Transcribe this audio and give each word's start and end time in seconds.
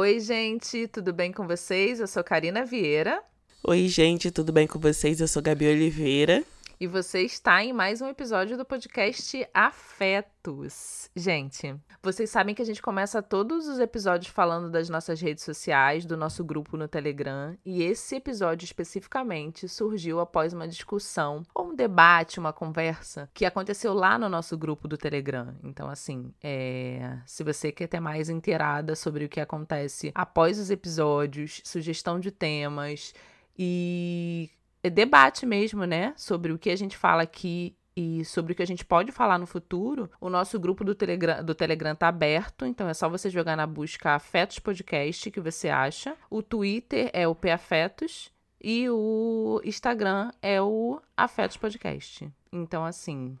Oi, 0.00 0.18
gente, 0.18 0.88
tudo 0.88 1.12
bem 1.12 1.30
com 1.30 1.46
vocês? 1.46 2.00
Eu 2.00 2.06
sou 2.06 2.24
Karina 2.24 2.64
Vieira. 2.64 3.22
Oi, 3.62 3.86
gente, 3.86 4.30
tudo 4.30 4.50
bem 4.50 4.66
com 4.66 4.78
vocês? 4.78 5.20
Eu 5.20 5.28
sou 5.28 5.42
Gabi 5.42 5.66
Oliveira. 5.66 6.42
E 6.82 6.86
você 6.86 7.20
está 7.20 7.62
em 7.62 7.74
mais 7.74 8.00
um 8.00 8.08
episódio 8.08 8.56
do 8.56 8.64
podcast 8.64 9.46
Afetos. 9.52 11.10
Gente, 11.14 11.76
vocês 12.02 12.30
sabem 12.30 12.54
que 12.54 12.62
a 12.62 12.64
gente 12.64 12.80
começa 12.80 13.20
todos 13.20 13.68
os 13.68 13.78
episódios 13.78 14.32
falando 14.32 14.70
das 14.70 14.88
nossas 14.88 15.20
redes 15.20 15.44
sociais, 15.44 16.06
do 16.06 16.16
nosso 16.16 16.42
grupo 16.42 16.78
no 16.78 16.88
Telegram, 16.88 17.54
e 17.66 17.82
esse 17.82 18.16
episódio 18.16 18.64
especificamente 18.64 19.68
surgiu 19.68 20.20
após 20.20 20.54
uma 20.54 20.66
discussão, 20.66 21.42
ou 21.54 21.68
um 21.68 21.74
debate, 21.74 22.40
uma 22.40 22.50
conversa, 22.50 23.28
que 23.34 23.44
aconteceu 23.44 23.92
lá 23.92 24.18
no 24.18 24.30
nosso 24.30 24.56
grupo 24.56 24.88
do 24.88 24.96
Telegram. 24.96 25.54
Então, 25.62 25.86
assim, 25.86 26.32
é... 26.42 27.18
se 27.26 27.44
você 27.44 27.70
quer 27.70 27.88
ter 27.88 28.00
mais 28.00 28.30
inteirada 28.30 28.96
sobre 28.96 29.26
o 29.26 29.28
que 29.28 29.38
acontece 29.38 30.12
após 30.14 30.58
os 30.58 30.70
episódios, 30.70 31.60
sugestão 31.62 32.18
de 32.18 32.30
temas 32.30 33.12
e 33.58 34.48
debate 34.88 35.44
mesmo, 35.44 35.84
né? 35.84 36.14
Sobre 36.16 36.52
o 36.52 36.58
que 36.58 36.70
a 36.70 36.76
gente 36.76 36.96
fala 36.96 37.22
aqui 37.22 37.76
e 37.96 38.24
sobre 38.24 38.52
o 38.52 38.56
que 38.56 38.62
a 38.62 38.66
gente 38.66 38.84
pode 38.84 39.12
falar 39.12 39.38
no 39.38 39.46
futuro, 39.46 40.10
o 40.20 40.30
nosso 40.30 40.58
grupo 40.58 40.84
do 40.84 40.94
Telegram, 40.94 41.44
do 41.44 41.54
Telegram 41.54 41.94
tá 41.94 42.08
aberto, 42.08 42.64
então 42.64 42.88
é 42.88 42.94
só 42.94 43.08
você 43.08 43.28
jogar 43.28 43.56
na 43.56 43.66
busca 43.66 44.12
Afetos 44.12 44.58
Podcast 44.58 45.30
que 45.30 45.40
você 45.40 45.68
acha. 45.68 46.16
O 46.30 46.42
Twitter 46.42 47.10
é 47.12 47.28
o 47.28 47.36
Afetos 47.52 48.32
e 48.62 48.88
o 48.88 49.60
Instagram 49.64 50.30
é 50.40 50.62
o 50.62 51.00
Afetos 51.16 51.56
Podcast. 51.56 52.30
Então, 52.52 52.84
assim, 52.84 53.36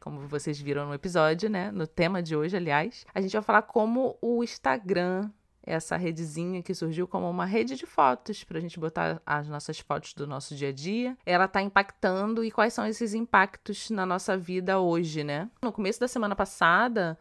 como 0.00 0.26
vocês 0.26 0.58
viram 0.60 0.86
no 0.86 0.94
episódio, 0.94 1.50
né? 1.50 1.70
No 1.70 1.86
tema 1.86 2.22
de 2.22 2.34
hoje, 2.34 2.56
aliás, 2.56 3.04
a 3.14 3.20
gente 3.20 3.32
vai 3.32 3.42
falar 3.42 3.62
como 3.62 4.16
o 4.20 4.42
Instagram 4.42 5.30
essa 5.62 5.96
redezinha 5.96 6.62
que 6.62 6.74
surgiu 6.74 7.06
como 7.06 7.28
uma 7.28 7.44
rede 7.44 7.76
de 7.76 7.86
fotos 7.86 8.44
para 8.44 8.58
a 8.58 8.60
gente 8.60 8.78
botar 8.78 9.20
as 9.24 9.48
nossas 9.48 9.78
fotos 9.78 10.14
do 10.14 10.26
nosso 10.26 10.54
dia 10.54 10.68
a 10.68 10.72
dia. 10.72 11.16
Ela 11.24 11.44
está 11.44 11.60
impactando 11.60 12.44
e 12.44 12.50
quais 12.50 12.72
são 12.72 12.86
esses 12.86 13.14
impactos 13.14 13.90
na 13.90 14.06
nossa 14.06 14.36
vida 14.36 14.80
hoje, 14.80 15.22
né? 15.22 15.50
No 15.62 15.72
começo 15.72 16.00
da 16.00 16.08
semana 16.08 16.34
passada, 16.34 17.18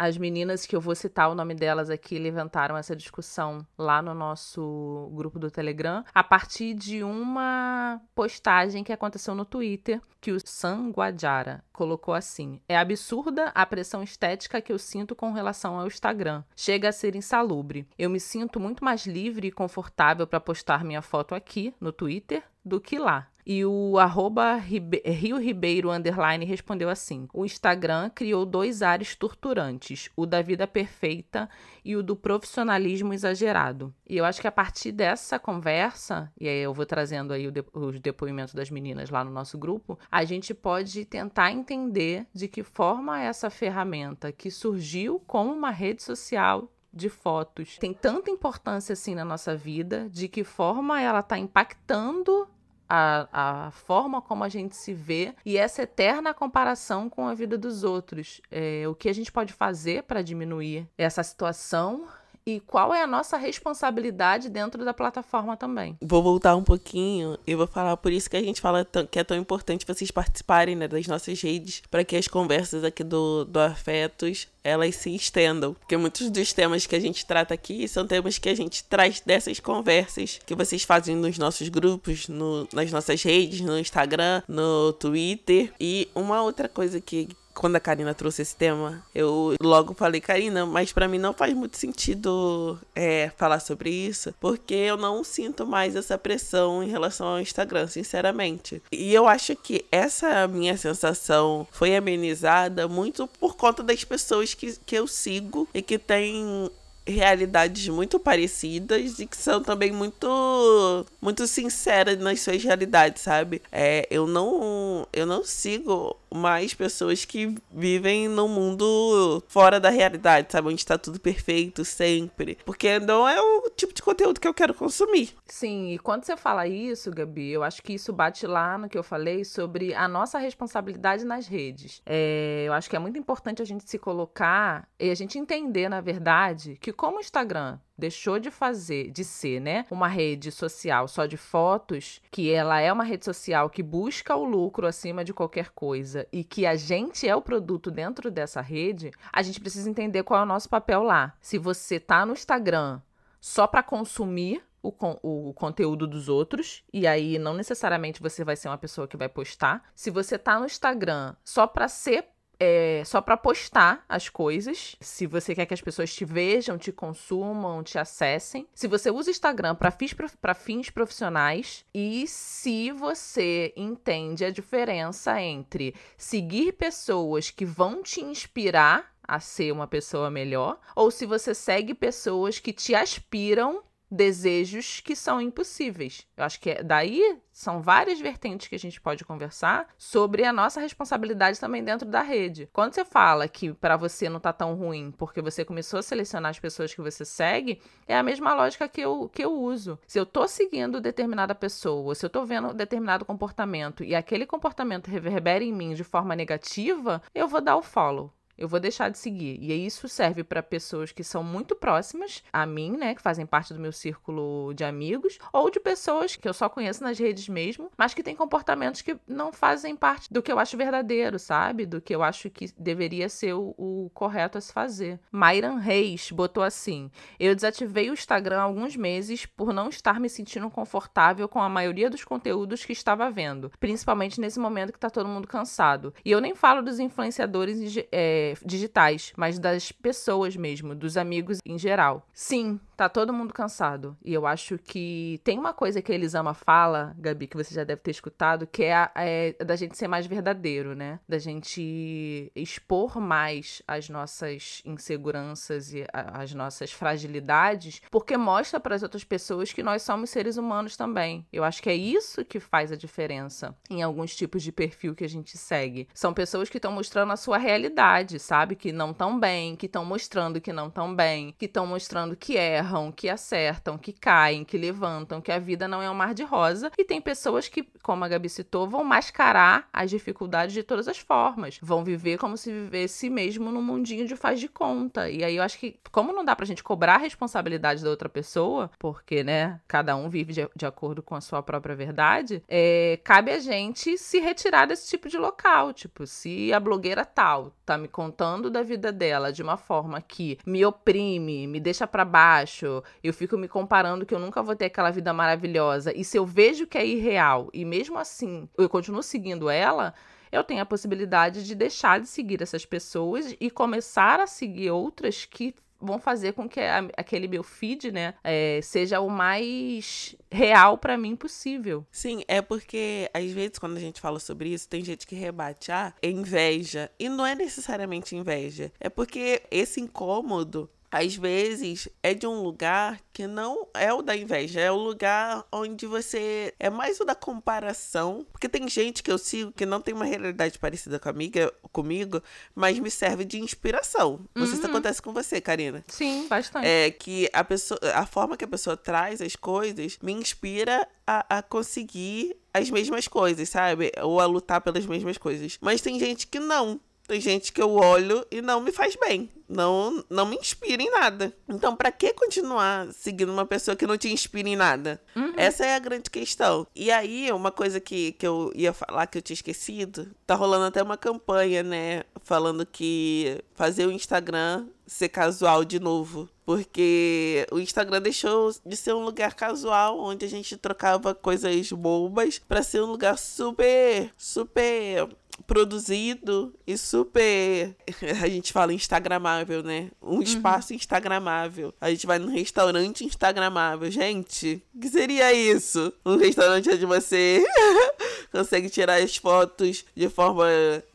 as 0.00 0.16
meninas 0.16 0.64
que 0.64 0.74
eu 0.74 0.80
vou 0.80 0.94
citar 0.94 1.28
o 1.28 1.34
nome 1.34 1.54
delas 1.54 1.90
aqui 1.90 2.18
levantaram 2.18 2.74
essa 2.74 2.96
discussão 2.96 3.66
lá 3.76 4.00
no 4.00 4.14
nosso 4.14 5.10
grupo 5.12 5.38
do 5.38 5.50
Telegram 5.50 6.02
a 6.14 6.24
partir 6.24 6.72
de 6.72 7.04
uma 7.04 8.00
postagem 8.14 8.82
que 8.82 8.94
aconteceu 8.94 9.34
no 9.34 9.44
Twitter 9.44 10.00
que 10.18 10.32
o 10.32 10.40
Sam 10.42 10.90
Guajara 10.90 11.62
colocou 11.70 12.14
assim: 12.14 12.60
É 12.66 12.78
absurda 12.78 13.52
a 13.54 13.66
pressão 13.66 14.02
estética 14.02 14.62
que 14.62 14.72
eu 14.72 14.78
sinto 14.78 15.14
com 15.14 15.32
relação 15.32 15.78
ao 15.78 15.86
Instagram. 15.86 16.44
Chega 16.56 16.88
a 16.88 16.92
ser 16.92 17.14
insalubre. 17.14 17.86
Eu 17.98 18.08
me 18.08 18.20
sinto 18.20 18.58
muito 18.58 18.82
mais 18.82 19.06
livre 19.06 19.48
e 19.48 19.52
confortável 19.52 20.26
para 20.26 20.40
postar 20.40 20.82
minha 20.82 21.02
foto 21.02 21.34
aqui 21.34 21.74
no 21.78 21.92
Twitter 21.92 22.42
do 22.64 22.80
que 22.80 22.98
lá. 22.98 23.28
E 23.52 23.64
o 23.64 23.98
arroba 23.98 24.54
Rio 24.54 25.36
Ribeiro 25.36 25.90
Underline 25.90 26.44
respondeu 26.44 26.88
assim: 26.88 27.26
O 27.34 27.44
Instagram 27.44 28.08
criou 28.08 28.46
dois 28.46 28.80
ares 28.80 29.16
torturantes, 29.16 30.08
o 30.14 30.24
da 30.24 30.40
vida 30.40 30.68
perfeita 30.68 31.50
e 31.84 31.96
o 31.96 32.02
do 32.02 32.14
profissionalismo 32.14 33.12
exagerado. 33.12 33.92
E 34.08 34.16
eu 34.16 34.24
acho 34.24 34.40
que 34.40 34.46
a 34.46 34.52
partir 34.52 34.92
dessa 34.92 35.36
conversa, 35.36 36.32
e 36.40 36.46
aí 36.46 36.62
eu 36.62 36.72
vou 36.72 36.86
trazendo 36.86 37.32
aí 37.32 37.50
de, 37.50 37.64
os 37.72 37.98
depoimentos 37.98 38.54
das 38.54 38.70
meninas 38.70 39.10
lá 39.10 39.24
no 39.24 39.32
nosso 39.32 39.58
grupo, 39.58 39.98
a 40.12 40.22
gente 40.24 40.54
pode 40.54 41.04
tentar 41.04 41.50
entender 41.50 42.28
de 42.32 42.46
que 42.46 42.62
forma 42.62 43.20
essa 43.20 43.50
ferramenta 43.50 44.30
que 44.30 44.48
surgiu 44.48 45.20
como 45.26 45.52
uma 45.52 45.72
rede 45.72 46.04
social 46.04 46.70
de 46.92 47.08
fotos 47.08 47.78
tem 47.78 47.94
tanta 47.94 48.30
importância 48.30 48.92
assim 48.92 49.16
na 49.16 49.24
nossa 49.24 49.56
vida, 49.56 50.08
de 50.08 50.28
que 50.28 50.44
forma 50.44 51.00
ela 51.00 51.18
está 51.18 51.36
impactando 51.36 52.48
a, 52.90 53.66
a 53.66 53.70
forma 53.70 54.20
como 54.20 54.42
a 54.42 54.48
gente 54.48 54.76
se 54.76 54.92
vê 54.92 55.32
e 55.46 55.56
essa 55.56 55.82
eterna 55.82 56.34
comparação 56.34 57.08
com 57.08 57.28
a 57.28 57.34
vida 57.34 57.56
dos 57.56 57.84
outros. 57.84 58.40
É, 58.50 58.82
o 58.88 58.94
que 58.96 59.08
a 59.08 59.12
gente 59.12 59.30
pode 59.30 59.52
fazer 59.52 60.02
para 60.02 60.22
diminuir 60.22 60.88
essa 60.98 61.22
situação 61.22 62.08
e 62.50 62.60
qual 62.60 62.92
é 62.92 63.02
a 63.02 63.06
nossa 63.06 63.36
responsabilidade 63.36 64.48
dentro 64.48 64.84
da 64.84 64.92
plataforma 64.92 65.56
também. 65.56 65.96
Vou 66.02 66.22
voltar 66.22 66.56
um 66.56 66.62
pouquinho 66.62 67.38
e 67.46 67.54
vou 67.54 67.66
falar 67.66 67.96
por 67.96 68.12
isso 68.12 68.28
que 68.28 68.36
a 68.36 68.42
gente 68.42 68.60
fala 68.60 68.86
que 69.10 69.18
é 69.18 69.24
tão 69.24 69.36
importante 69.36 69.86
vocês 69.86 70.10
participarem 70.10 70.74
né, 70.74 70.88
das 70.88 71.06
nossas 71.06 71.40
redes 71.40 71.82
para 71.90 72.04
que 72.04 72.16
as 72.16 72.26
conversas 72.26 72.82
aqui 72.84 73.04
do, 73.04 73.44
do 73.44 73.58
Afetos 73.60 74.48
elas 74.62 74.96
se 74.96 75.14
estendam. 75.14 75.74
Porque 75.74 75.96
muitos 75.96 76.30
dos 76.30 76.52
temas 76.52 76.86
que 76.86 76.96
a 76.96 77.00
gente 77.00 77.24
trata 77.24 77.54
aqui 77.54 77.86
são 77.88 78.06
temas 78.06 78.38
que 78.38 78.48
a 78.48 78.54
gente 78.54 78.84
traz 78.84 79.20
dessas 79.20 79.60
conversas 79.60 80.40
que 80.44 80.54
vocês 80.54 80.82
fazem 80.82 81.16
nos 81.16 81.38
nossos 81.38 81.68
grupos, 81.68 82.28
no, 82.28 82.68
nas 82.72 82.90
nossas 82.90 83.22
redes, 83.22 83.60
no 83.60 83.78
Instagram, 83.78 84.42
no 84.46 84.92
Twitter. 84.92 85.72
E 85.80 86.08
uma 86.14 86.42
outra 86.42 86.68
coisa 86.68 87.00
que 87.00 87.28
quando 87.54 87.76
a 87.76 87.80
Karina 87.80 88.14
trouxe 88.14 88.42
esse 88.42 88.56
tema, 88.56 89.02
eu 89.14 89.54
logo 89.60 89.94
falei, 89.94 90.20
Karina, 90.20 90.64
mas 90.66 90.92
para 90.92 91.08
mim 91.08 91.18
não 91.18 91.32
faz 91.32 91.52
muito 91.54 91.76
sentido 91.76 92.78
é, 92.94 93.30
falar 93.36 93.60
sobre 93.60 93.90
isso, 93.90 94.34
porque 94.40 94.74
eu 94.74 94.96
não 94.96 95.22
sinto 95.24 95.66
mais 95.66 95.96
essa 95.96 96.16
pressão 96.16 96.82
em 96.82 96.88
relação 96.88 97.26
ao 97.26 97.40
Instagram, 97.40 97.86
sinceramente. 97.86 98.82
E 98.90 99.12
eu 99.12 99.26
acho 99.26 99.54
que 99.56 99.84
essa 99.90 100.46
minha 100.48 100.76
sensação 100.76 101.66
foi 101.70 101.96
amenizada 101.96 102.88
muito 102.88 103.26
por 103.26 103.56
conta 103.56 103.82
das 103.82 104.04
pessoas 104.04 104.54
que, 104.54 104.76
que 104.86 104.96
eu 104.96 105.06
sigo 105.06 105.68
e 105.74 105.82
que 105.82 105.98
têm 105.98 106.70
realidades 107.06 107.88
muito 107.88 108.18
parecidas 108.18 109.18
e 109.18 109.26
que 109.26 109.36
são 109.36 109.62
também 109.62 109.90
muito 109.90 111.06
muito 111.20 111.46
sinceras 111.46 112.18
nas 112.18 112.40
suas 112.40 112.62
realidades, 112.62 113.22
sabe? 113.22 113.62
É, 113.70 114.06
eu 114.10 114.26
não 114.26 115.06
eu 115.12 115.26
não 115.26 115.44
sigo 115.44 116.16
mais 116.34 116.74
pessoas 116.74 117.24
que 117.24 117.54
vivem 117.70 118.28
num 118.28 118.48
mundo 118.48 119.42
fora 119.48 119.80
da 119.80 119.90
realidade, 119.90 120.50
sabe? 120.50 120.68
Onde 120.68 120.80
está 120.80 120.96
tudo 120.96 121.18
perfeito 121.18 121.84
sempre. 121.84 122.58
Porque 122.64 122.98
não 122.98 123.28
é 123.28 123.40
o 123.40 123.70
tipo 123.70 123.92
de 123.92 124.02
conteúdo 124.02 124.40
que 124.40 124.48
eu 124.48 124.54
quero 124.54 124.74
consumir. 124.74 125.34
Sim, 125.46 125.92
e 125.92 125.98
quando 125.98 126.24
você 126.24 126.36
fala 126.36 126.66
isso, 126.66 127.10
Gabi, 127.10 127.50
eu 127.50 127.62
acho 127.62 127.82
que 127.82 127.94
isso 127.94 128.12
bate 128.12 128.46
lá 128.46 128.78
no 128.78 128.88
que 128.88 128.98
eu 128.98 129.02
falei 129.02 129.44
sobre 129.44 129.94
a 129.94 130.06
nossa 130.06 130.38
responsabilidade 130.38 131.24
nas 131.24 131.46
redes. 131.46 132.02
É, 132.06 132.64
eu 132.66 132.72
acho 132.72 132.88
que 132.88 132.96
é 132.96 132.98
muito 132.98 133.18
importante 133.18 133.62
a 133.62 133.64
gente 133.64 133.88
se 133.88 133.98
colocar 133.98 134.88
e 134.98 135.10
a 135.10 135.14
gente 135.14 135.38
entender, 135.38 135.88
na 135.88 136.00
verdade, 136.00 136.78
que 136.80 136.92
como 136.92 137.18
o 137.18 137.20
Instagram 137.20 137.78
deixou 138.00 138.40
de 138.40 138.50
fazer, 138.50 139.10
de 139.10 139.22
ser, 139.22 139.60
né, 139.60 139.86
uma 139.90 140.08
rede 140.08 140.50
social 140.50 141.06
só 141.06 141.26
de 141.26 141.36
fotos, 141.36 142.20
que 142.30 142.50
ela 142.50 142.80
é 142.80 142.92
uma 142.92 143.04
rede 143.04 143.24
social 143.24 143.70
que 143.70 143.82
busca 143.82 144.34
o 144.34 144.44
lucro 144.44 144.86
acima 144.86 145.22
de 145.24 145.32
qualquer 145.32 145.70
coisa 145.70 146.26
e 146.32 146.42
que 146.42 146.66
a 146.66 146.74
gente 146.74 147.28
é 147.28 147.36
o 147.36 147.42
produto 147.42 147.90
dentro 147.90 148.30
dessa 148.30 148.60
rede, 148.60 149.12
a 149.32 149.42
gente 149.42 149.60
precisa 149.60 149.88
entender 149.88 150.22
qual 150.22 150.40
é 150.40 150.42
o 150.42 150.46
nosso 150.46 150.68
papel 150.68 151.02
lá. 151.02 151.36
Se 151.40 151.58
você 151.58 152.00
tá 152.00 152.24
no 152.24 152.32
Instagram 152.32 153.00
só 153.40 153.66
para 153.66 153.82
consumir 153.82 154.62
o, 154.82 154.92
o, 155.22 155.52
conteúdo 155.54 156.06
dos 156.06 156.28
outros, 156.28 156.82
e 156.92 157.06
aí 157.06 157.38
não 157.38 157.54
necessariamente 157.54 158.20
você 158.20 158.44
vai 158.44 158.56
ser 158.56 158.68
uma 158.68 158.78
pessoa 158.78 159.06
que 159.06 159.16
vai 159.16 159.28
postar. 159.28 159.82
Se 159.94 160.10
você 160.10 160.38
tá 160.38 160.58
no 160.58 160.66
Instagram 160.66 161.34
só 161.44 161.66
para 161.66 161.88
ser 161.88 162.26
é 162.60 163.02
só 163.06 163.22
para 163.22 163.38
postar 163.38 164.04
as 164.06 164.28
coisas. 164.28 164.94
Se 165.00 165.26
você 165.26 165.54
quer 165.54 165.64
que 165.64 165.72
as 165.72 165.80
pessoas 165.80 166.14
te 166.14 166.26
vejam, 166.26 166.76
te 166.76 166.92
consumam, 166.92 167.82
te 167.82 167.98
acessem. 167.98 168.68
Se 168.74 168.86
você 168.86 169.10
usa 169.10 169.28
o 169.28 169.30
Instagram 169.30 169.74
para 169.74 169.90
fins, 169.90 170.14
fins 170.56 170.90
profissionais. 170.90 171.86
E 171.94 172.26
se 172.26 172.92
você 172.92 173.72
entende 173.74 174.44
a 174.44 174.50
diferença 174.50 175.40
entre 175.40 175.94
seguir 176.18 176.72
pessoas 176.72 177.50
que 177.50 177.64
vão 177.64 178.02
te 178.02 178.20
inspirar 178.20 179.10
a 179.22 179.40
ser 179.40 179.72
uma 179.72 179.86
pessoa 179.86 180.28
melhor, 180.28 180.78
ou 180.94 181.10
se 181.10 181.24
você 181.24 181.54
segue 181.54 181.94
pessoas 181.94 182.58
que 182.58 182.72
te 182.72 182.94
aspiram 182.94 183.82
desejos 184.10 185.00
que 185.00 185.14
são 185.14 185.40
impossíveis. 185.40 186.26
Eu 186.36 186.44
acho 186.44 186.60
que 186.60 186.70
é, 186.70 186.82
daí 186.82 187.38
são 187.52 187.80
várias 187.80 188.20
vertentes 188.20 188.68
que 188.68 188.74
a 188.74 188.78
gente 188.78 189.00
pode 189.00 189.24
conversar 189.24 189.86
sobre 189.98 190.44
a 190.44 190.52
nossa 190.52 190.80
responsabilidade 190.80 191.60
também 191.60 191.84
dentro 191.84 192.08
da 192.08 192.22
rede. 192.22 192.68
Quando 192.72 192.94
você 192.94 193.04
fala 193.04 193.46
que 193.46 193.72
para 193.74 193.96
você 193.96 194.28
não 194.28 194.40
tá 194.40 194.52
tão 194.52 194.74
ruim 194.74 195.12
porque 195.16 195.42
você 195.42 195.64
começou 195.64 195.98
a 195.98 196.02
selecionar 196.02 196.50
as 196.50 196.58
pessoas 196.58 196.94
que 196.94 197.02
você 197.02 197.24
segue, 197.24 197.80
é 198.08 198.16
a 198.16 198.22
mesma 198.22 198.54
lógica 198.54 198.88
que 198.88 199.00
eu, 199.00 199.28
que 199.28 199.44
eu 199.44 199.52
uso. 199.52 199.98
Se 200.06 200.18
eu 200.18 200.26
tô 200.26 200.48
seguindo 200.48 201.00
determinada 201.00 201.54
pessoa, 201.54 202.14
se 202.14 202.24
eu 202.24 202.30
tô 202.30 202.44
vendo 202.44 202.72
determinado 202.72 203.24
comportamento 203.24 204.02
e 204.02 204.14
aquele 204.14 204.46
comportamento 204.46 205.08
reverbera 205.08 205.62
em 205.62 205.72
mim 205.72 205.94
de 205.94 206.04
forma 206.04 206.34
negativa, 206.34 207.22
eu 207.34 207.46
vou 207.46 207.60
dar 207.60 207.76
o 207.76 207.82
follow 207.82 208.32
eu 208.60 208.68
vou 208.68 208.78
deixar 208.78 209.08
de 209.08 209.18
seguir. 209.18 209.58
E 209.60 209.72
isso 209.86 210.06
serve 210.06 210.44
para 210.44 210.62
pessoas 210.62 211.10
que 211.10 211.24
são 211.24 211.42
muito 211.42 211.74
próximas 211.74 212.44
a 212.52 212.66
mim, 212.66 212.92
né, 212.96 213.14
que 213.14 213.22
fazem 213.22 213.46
parte 213.46 213.72
do 213.72 213.80
meu 213.80 213.90
círculo 213.90 214.74
de 214.74 214.84
amigos, 214.84 215.38
ou 215.52 215.70
de 215.70 215.80
pessoas 215.80 216.36
que 216.36 216.46
eu 216.46 216.52
só 216.52 216.68
conheço 216.68 217.02
nas 217.02 217.18
redes 217.18 217.48
mesmo, 217.48 217.90
mas 217.96 218.12
que 218.12 218.22
têm 218.22 218.36
comportamentos 218.36 219.00
que 219.00 219.16
não 219.26 219.52
fazem 219.52 219.96
parte 219.96 220.30
do 220.30 220.42
que 220.42 220.52
eu 220.52 220.58
acho 220.58 220.76
verdadeiro, 220.76 221.38
sabe? 221.38 221.86
Do 221.86 222.00
que 222.00 222.14
eu 222.14 222.22
acho 222.22 222.50
que 222.50 222.70
deveria 222.78 223.28
ser 223.28 223.54
o, 223.54 223.74
o 223.78 224.10
correto 224.12 224.58
a 224.58 224.60
se 224.60 224.72
fazer. 224.72 225.18
Myron 225.32 225.76
Reis 225.76 226.30
botou 226.30 226.62
assim: 226.62 227.10
Eu 227.38 227.54
desativei 227.54 228.10
o 228.10 228.12
Instagram 228.12 228.58
há 228.58 228.62
alguns 228.62 228.94
meses 228.94 229.46
por 229.46 229.72
não 229.72 229.88
estar 229.88 230.20
me 230.20 230.28
sentindo 230.28 230.70
confortável 230.70 231.48
com 231.48 231.60
a 231.60 231.68
maioria 231.68 232.10
dos 232.10 232.24
conteúdos 232.24 232.84
que 232.84 232.92
estava 232.92 233.30
vendo, 233.30 233.72
principalmente 233.80 234.40
nesse 234.40 234.58
momento 234.58 234.92
que 234.92 234.98
tá 234.98 235.08
todo 235.08 235.28
mundo 235.28 235.48
cansado. 235.48 236.12
E 236.24 236.30
eu 236.30 236.40
nem 236.40 236.54
falo 236.54 236.82
dos 236.82 236.98
influenciadores 236.98 237.96
é, 238.12 238.49
digitais, 238.64 239.32
mas 239.36 239.58
das 239.58 239.92
pessoas 239.92 240.56
mesmo, 240.56 240.94
dos 240.94 241.16
amigos 241.16 241.58
em 241.64 241.78
geral. 241.78 242.26
Sim, 242.32 242.80
tá 243.00 243.08
todo 243.08 243.32
mundo 243.32 243.54
cansado. 243.54 244.14
E 244.22 244.34
eu 244.34 244.46
acho 244.46 244.76
que 244.76 245.40
tem 245.42 245.58
uma 245.58 245.72
coisa 245.72 246.02
que 246.02 246.12
a 246.12 246.14
Elisama 246.14 246.52
fala, 246.52 247.14
Gabi, 247.16 247.46
que 247.46 247.56
você 247.56 247.74
já 247.74 247.82
deve 247.82 248.02
ter 248.02 248.10
escutado, 248.10 248.66
que 248.66 248.84
é, 248.84 248.94
a, 248.94 249.10
é 249.16 249.52
da 249.64 249.74
gente 249.74 249.96
ser 249.96 250.06
mais 250.06 250.26
verdadeiro, 250.26 250.94
né? 250.94 251.18
Da 251.26 251.38
gente 251.38 252.52
expor 252.54 253.18
mais 253.18 253.80
as 253.88 254.10
nossas 254.10 254.82
inseguranças 254.84 255.94
e 255.94 256.04
a, 256.12 256.42
as 256.42 256.52
nossas 256.52 256.92
fragilidades, 256.92 258.02
porque 258.10 258.36
mostra 258.36 258.78
para 258.78 258.94
as 258.94 259.02
outras 259.02 259.24
pessoas 259.24 259.72
que 259.72 259.82
nós 259.82 260.02
somos 260.02 260.28
seres 260.28 260.58
humanos 260.58 260.94
também. 260.94 261.46
Eu 261.50 261.64
acho 261.64 261.82
que 261.82 261.88
é 261.88 261.94
isso 261.94 262.44
que 262.44 262.60
faz 262.60 262.92
a 262.92 262.96
diferença 262.96 263.74
em 263.88 264.02
alguns 264.02 264.36
tipos 264.36 264.62
de 264.62 264.72
perfil 264.72 265.14
que 265.14 265.24
a 265.24 265.28
gente 265.28 265.56
segue. 265.56 266.06
São 266.12 266.34
pessoas 266.34 266.68
que 266.68 266.76
estão 266.76 266.92
mostrando 266.92 267.32
a 267.32 267.36
sua 267.38 267.56
realidade, 267.56 268.38
sabe? 268.38 268.76
Que 268.76 268.92
não 268.92 269.12
estão 269.12 269.40
bem, 269.40 269.74
que 269.74 269.86
estão 269.86 270.04
mostrando 270.04 270.60
que 270.60 270.70
não 270.70 270.88
estão 270.88 271.14
bem, 271.14 271.54
que 271.58 271.64
estão 271.64 271.86
mostrando 271.86 272.36
que 272.36 272.56
erram 272.56 272.89
erram, 272.90 273.12
que 273.12 273.28
acertam, 273.28 273.96
que 273.96 274.12
caem, 274.12 274.64
que 274.64 274.76
levantam, 274.76 275.40
que 275.40 275.52
a 275.52 275.58
vida 275.58 275.86
não 275.86 276.02
é 276.02 276.10
um 276.10 276.14
mar 276.14 276.34
de 276.34 276.42
rosa. 276.42 276.90
E 276.98 277.04
tem 277.04 277.20
pessoas 277.20 277.68
que, 277.68 277.84
como 278.02 278.24
a 278.24 278.28
Gabi 278.28 278.48
citou, 278.48 278.88
vão 278.88 279.04
mascarar 279.04 279.88
as 279.92 280.10
dificuldades 280.10 280.74
de 280.74 280.82
todas 280.82 281.06
as 281.06 281.18
formas. 281.18 281.78
Vão 281.80 282.04
viver 282.04 282.38
como 282.38 282.56
se 282.56 282.72
vivesse 282.72 283.30
mesmo 283.30 283.70
num 283.70 283.82
mundinho 283.82 284.26
de 284.26 284.36
faz 284.36 284.58
de 284.58 284.68
conta. 284.68 285.30
E 285.30 285.44
aí 285.44 285.56
eu 285.56 285.62
acho 285.62 285.78
que, 285.78 285.98
como 286.10 286.32
não 286.32 286.44
dá 286.44 286.56
pra 286.56 286.66
gente 286.66 286.82
cobrar 286.82 287.14
a 287.14 287.18
responsabilidade 287.18 288.02
da 288.02 288.10
outra 288.10 288.28
pessoa, 288.28 288.90
porque, 288.98 289.44
né, 289.44 289.80
cada 289.86 290.16
um 290.16 290.28
vive 290.28 290.52
de, 290.52 290.68
de 290.74 290.86
acordo 290.86 291.22
com 291.22 291.34
a 291.34 291.40
sua 291.40 291.62
própria 291.62 291.94
verdade, 291.94 292.62
é, 292.68 293.18
cabe 293.22 293.52
a 293.52 293.58
gente 293.58 294.18
se 294.18 294.40
retirar 294.40 294.86
desse 294.86 295.08
tipo 295.08 295.28
de 295.28 295.38
local. 295.38 295.92
Tipo, 295.92 296.26
se 296.26 296.72
a 296.72 296.80
blogueira 296.80 297.24
tal 297.24 297.72
tá 297.84 297.96
me 297.96 298.08
contando 298.08 298.70
da 298.70 298.82
vida 298.82 299.12
dela 299.12 299.52
de 299.52 299.62
uma 299.62 299.76
forma 299.76 300.20
que 300.20 300.58
me 300.66 300.84
oprime, 300.84 301.66
me 301.66 301.80
deixa 301.80 302.06
para 302.06 302.24
baixo, 302.24 302.79
baixo, 302.80 303.02
eu 303.22 303.32
fico 303.32 303.56
me 303.56 303.68
comparando 303.68 304.24
que 304.24 304.34
eu 304.34 304.38
nunca 304.38 304.62
vou 304.62 304.74
ter 304.74 304.86
aquela 304.86 305.10
vida 305.10 305.32
maravilhosa. 305.32 306.16
E 306.16 306.24
se 306.24 306.36
eu 306.36 306.46
vejo 306.46 306.86
que 306.86 306.98
é 306.98 307.06
irreal 307.06 307.68
e 307.72 307.84
mesmo 307.84 308.18
assim 308.18 308.68
eu 308.76 308.88
continuo 308.88 309.22
seguindo 309.22 309.68
ela, 309.68 310.14
eu 310.50 310.64
tenho 310.64 310.82
a 310.82 310.86
possibilidade 310.86 311.64
de 311.64 311.74
deixar 311.74 312.20
de 312.20 312.28
seguir 312.28 312.62
essas 312.62 312.84
pessoas 312.84 313.54
e 313.60 313.70
começar 313.70 314.40
a 314.40 314.46
seguir 314.46 314.90
outras 314.90 315.44
que 315.44 315.74
vão 316.02 316.18
fazer 316.18 316.54
com 316.54 316.66
que 316.66 316.80
a, 316.80 317.00
aquele 317.14 317.46
meu 317.46 317.62
feed, 317.62 318.10
né, 318.10 318.32
é, 318.42 318.80
seja 318.82 319.20
o 319.20 319.28
mais 319.28 320.34
real 320.50 320.96
para 320.96 321.18
mim 321.18 321.36
possível. 321.36 322.06
Sim, 322.10 322.42
é 322.48 322.62
porque 322.62 323.30
às 323.34 323.50
vezes 323.50 323.78
quando 323.78 323.98
a 323.98 324.00
gente 324.00 324.18
fala 324.18 324.40
sobre 324.40 324.70
isso, 324.70 324.88
tem 324.88 325.04
gente 325.04 325.26
que 325.26 325.34
rebate, 325.34 325.92
ah, 325.92 326.14
é 326.22 326.30
inveja. 326.30 327.10
E 327.18 327.28
não 327.28 327.44
é 327.44 327.54
necessariamente 327.54 328.34
inveja. 328.34 328.90
É 328.98 329.10
porque 329.10 329.62
esse 329.70 330.00
incômodo 330.00 330.88
às 331.10 331.34
vezes 331.34 332.08
é 332.22 332.32
de 332.32 332.46
um 332.46 332.62
lugar 332.62 333.20
que 333.32 333.46
não 333.46 333.88
é 333.94 334.12
o 334.12 334.22
da 334.22 334.36
inveja, 334.36 334.80
é 334.80 334.90
o 334.90 334.96
lugar 334.96 335.64
onde 335.72 336.06
você 336.06 336.72
é 336.78 336.88
mais 336.88 337.18
o 337.18 337.24
da 337.24 337.34
comparação, 337.34 338.46
porque 338.52 338.68
tem 338.68 338.88
gente 338.88 339.22
que 339.22 339.30
eu 339.30 339.38
sigo 339.38 339.72
que 339.72 339.84
não 339.84 340.00
tem 340.00 340.14
uma 340.14 340.24
realidade 340.24 340.78
parecida 340.78 341.18
com 341.18 341.28
a 341.28 341.32
amiga, 341.32 341.72
comigo, 341.90 342.42
mas 342.74 342.98
me 342.98 343.10
serve 343.10 343.44
de 343.44 343.58
inspiração. 343.58 344.40
Não 344.54 344.62
uhum. 344.62 344.70
sei 344.70 344.80
se 344.80 344.86
acontece 344.86 345.20
com 345.20 345.32
você, 345.32 345.60
Karina. 345.60 346.04
Sim, 346.06 346.46
bastante. 346.48 346.86
É 346.86 347.10
que 347.10 347.48
a 347.52 347.64
pessoa, 347.64 347.98
a 348.14 348.24
forma 348.24 348.56
que 348.56 348.64
a 348.64 348.68
pessoa 348.68 348.96
traz 348.96 349.40
as 349.40 349.56
coisas 349.56 350.18
me 350.22 350.32
inspira 350.32 351.08
a, 351.26 351.58
a 351.58 351.62
conseguir 351.62 352.56
as 352.72 352.90
mesmas 352.90 353.26
coisas, 353.26 353.68
sabe? 353.68 354.12
Ou 354.22 354.40
a 354.40 354.46
lutar 354.46 354.80
pelas 354.80 355.06
mesmas 355.06 355.38
coisas. 355.38 355.78
Mas 355.80 356.00
tem 356.00 356.18
gente 356.18 356.46
que 356.46 356.60
não. 356.60 357.00
Tem 357.30 357.40
gente 357.40 357.72
que 357.72 357.80
eu 357.80 357.92
olho 357.92 358.44
e 358.50 358.60
não 358.60 358.80
me 358.80 358.90
faz 358.90 359.14
bem. 359.14 359.48
Não, 359.68 360.24
não 360.28 360.46
me 360.46 360.56
inspira 360.56 361.00
em 361.00 361.12
nada. 361.12 361.54
Então, 361.68 361.94
para 361.94 362.10
que 362.10 362.32
continuar 362.32 363.06
seguindo 363.12 363.52
uma 363.52 363.64
pessoa 363.64 363.96
que 363.96 364.04
não 364.04 364.18
te 364.18 364.28
inspira 364.32 364.68
em 364.68 364.74
nada? 364.74 365.22
Uhum. 365.36 365.52
Essa 365.56 365.86
é 365.86 365.94
a 365.94 366.00
grande 366.00 366.28
questão. 366.28 366.84
E 366.92 367.08
aí, 367.08 367.52
uma 367.52 367.70
coisa 367.70 368.00
que, 368.00 368.32
que 368.32 368.44
eu 368.44 368.72
ia 368.74 368.92
falar 368.92 369.28
que 369.28 369.38
eu 369.38 369.42
tinha 369.42 369.54
esquecido, 369.54 370.28
tá 370.44 370.56
rolando 370.56 370.86
até 370.86 371.00
uma 371.00 371.16
campanha, 371.16 371.84
né? 371.84 372.24
Falando 372.42 372.84
que 372.84 373.62
fazer 373.76 374.06
o 374.06 374.10
Instagram 374.10 374.88
ser 375.06 375.28
casual 375.28 375.84
de 375.84 376.00
novo. 376.00 376.48
Porque 376.64 377.66
o 377.72 377.78
Instagram 377.78 378.22
deixou 378.22 378.72
de 378.84 378.96
ser 378.96 379.12
um 379.12 379.24
lugar 379.24 379.54
casual 379.54 380.20
onde 380.20 380.46
a 380.46 380.48
gente 380.48 380.76
trocava 380.76 381.34
coisas 381.34 381.90
bobas 381.92 382.58
para 382.58 382.82
ser 382.82 383.02
um 383.02 383.06
lugar 383.06 383.36
super, 383.36 384.32
super 384.36 385.28
produzido 385.66 386.74
e 386.86 386.96
super. 386.96 387.96
A 388.42 388.48
gente 388.48 388.72
fala 388.72 388.92
Instagramável, 388.92 389.82
né? 389.82 390.10
Um 390.22 390.36
uhum. 390.36 390.42
espaço 390.42 390.92
uhum. 390.92 390.96
Instagramável. 390.96 391.94
A 392.00 392.10
gente 392.10 392.26
vai 392.26 392.38
num 392.38 392.50
restaurante 392.50 393.24
Instagramável. 393.24 394.10
Gente, 394.10 394.82
o 394.94 395.00
que 395.00 395.08
seria 395.08 395.52
isso? 395.52 396.12
Um 396.24 396.36
restaurante 396.36 396.90
onde 396.90 397.06
você 397.06 397.64
consegue 398.52 398.88
tirar 398.90 399.22
as 399.22 399.36
fotos 399.36 400.04
de 400.14 400.28
forma 400.28 400.66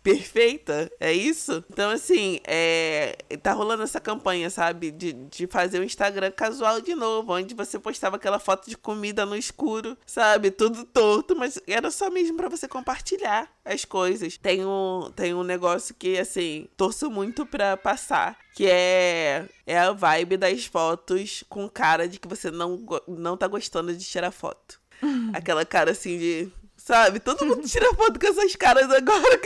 perfeita, 0.05 0.91
é 0.99 1.11
isso? 1.11 1.63
Então, 1.69 1.89
assim, 1.89 2.39
é, 2.43 3.17
tá 3.41 3.53
rolando 3.53 3.81
essa 3.81 3.99
campanha, 3.99 4.51
sabe? 4.51 4.91
De, 4.91 5.13
de 5.13 5.47
fazer 5.47 5.79
o 5.79 5.83
Instagram 5.83 6.31
casual 6.31 6.79
de 6.79 6.93
novo, 6.93 7.33
onde 7.33 7.55
você 7.55 7.79
postava 7.79 8.15
aquela 8.17 8.37
foto 8.37 8.69
de 8.69 8.77
comida 8.77 9.25
no 9.25 9.35
escuro, 9.35 9.97
sabe? 10.05 10.51
Tudo 10.51 10.85
torto, 10.85 11.35
mas 11.35 11.59
era 11.67 11.89
só 11.89 12.11
mesmo 12.11 12.37
para 12.37 12.49
você 12.49 12.67
compartilhar 12.67 13.49
as 13.65 13.83
coisas. 13.83 14.34
Tem 14.41 14.65
um, 14.65 15.11
tem 15.15 15.33
um 15.33 15.43
negócio 15.43 15.95
que, 15.95 16.17
assim, 16.17 16.67
torço 16.77 17.09
muito 17.09 17.45
pra 17.45 17.77
passar, 17.77 18.37
que 18.53 18.67
é, 18.67 19.45
é 19.65 19.77
a 19.77 19.91
vibe 19.91 20.37
das 20.37 20.65
fotos 20.65 21.43
com 21.49 21.69
cara 21.69 22.07
de 22.07 22.19
que 22.19 22.27
você 22.27 22.51
não, 22.51 22.85
não 23.07 23.37
tá 23.37 23.47
gostando 23.47 23.95
de 23.95 24.03
tirar 24.03 24.31
foto. 24.31 24.79
Aquela 25.33 25.65
cara 25.65 25.91
assim 25.91 26.17
de 26.17 26.51
Sabe? 26.85 27.19
Todo 27.19 27.45
mundo 27.47 27.65
tira 27.67 27.91
foto 27.95 28.19
com 28.19 28.27
essas 28.27 28.55
caras 28.55 28.91
agora. 28.91 29.41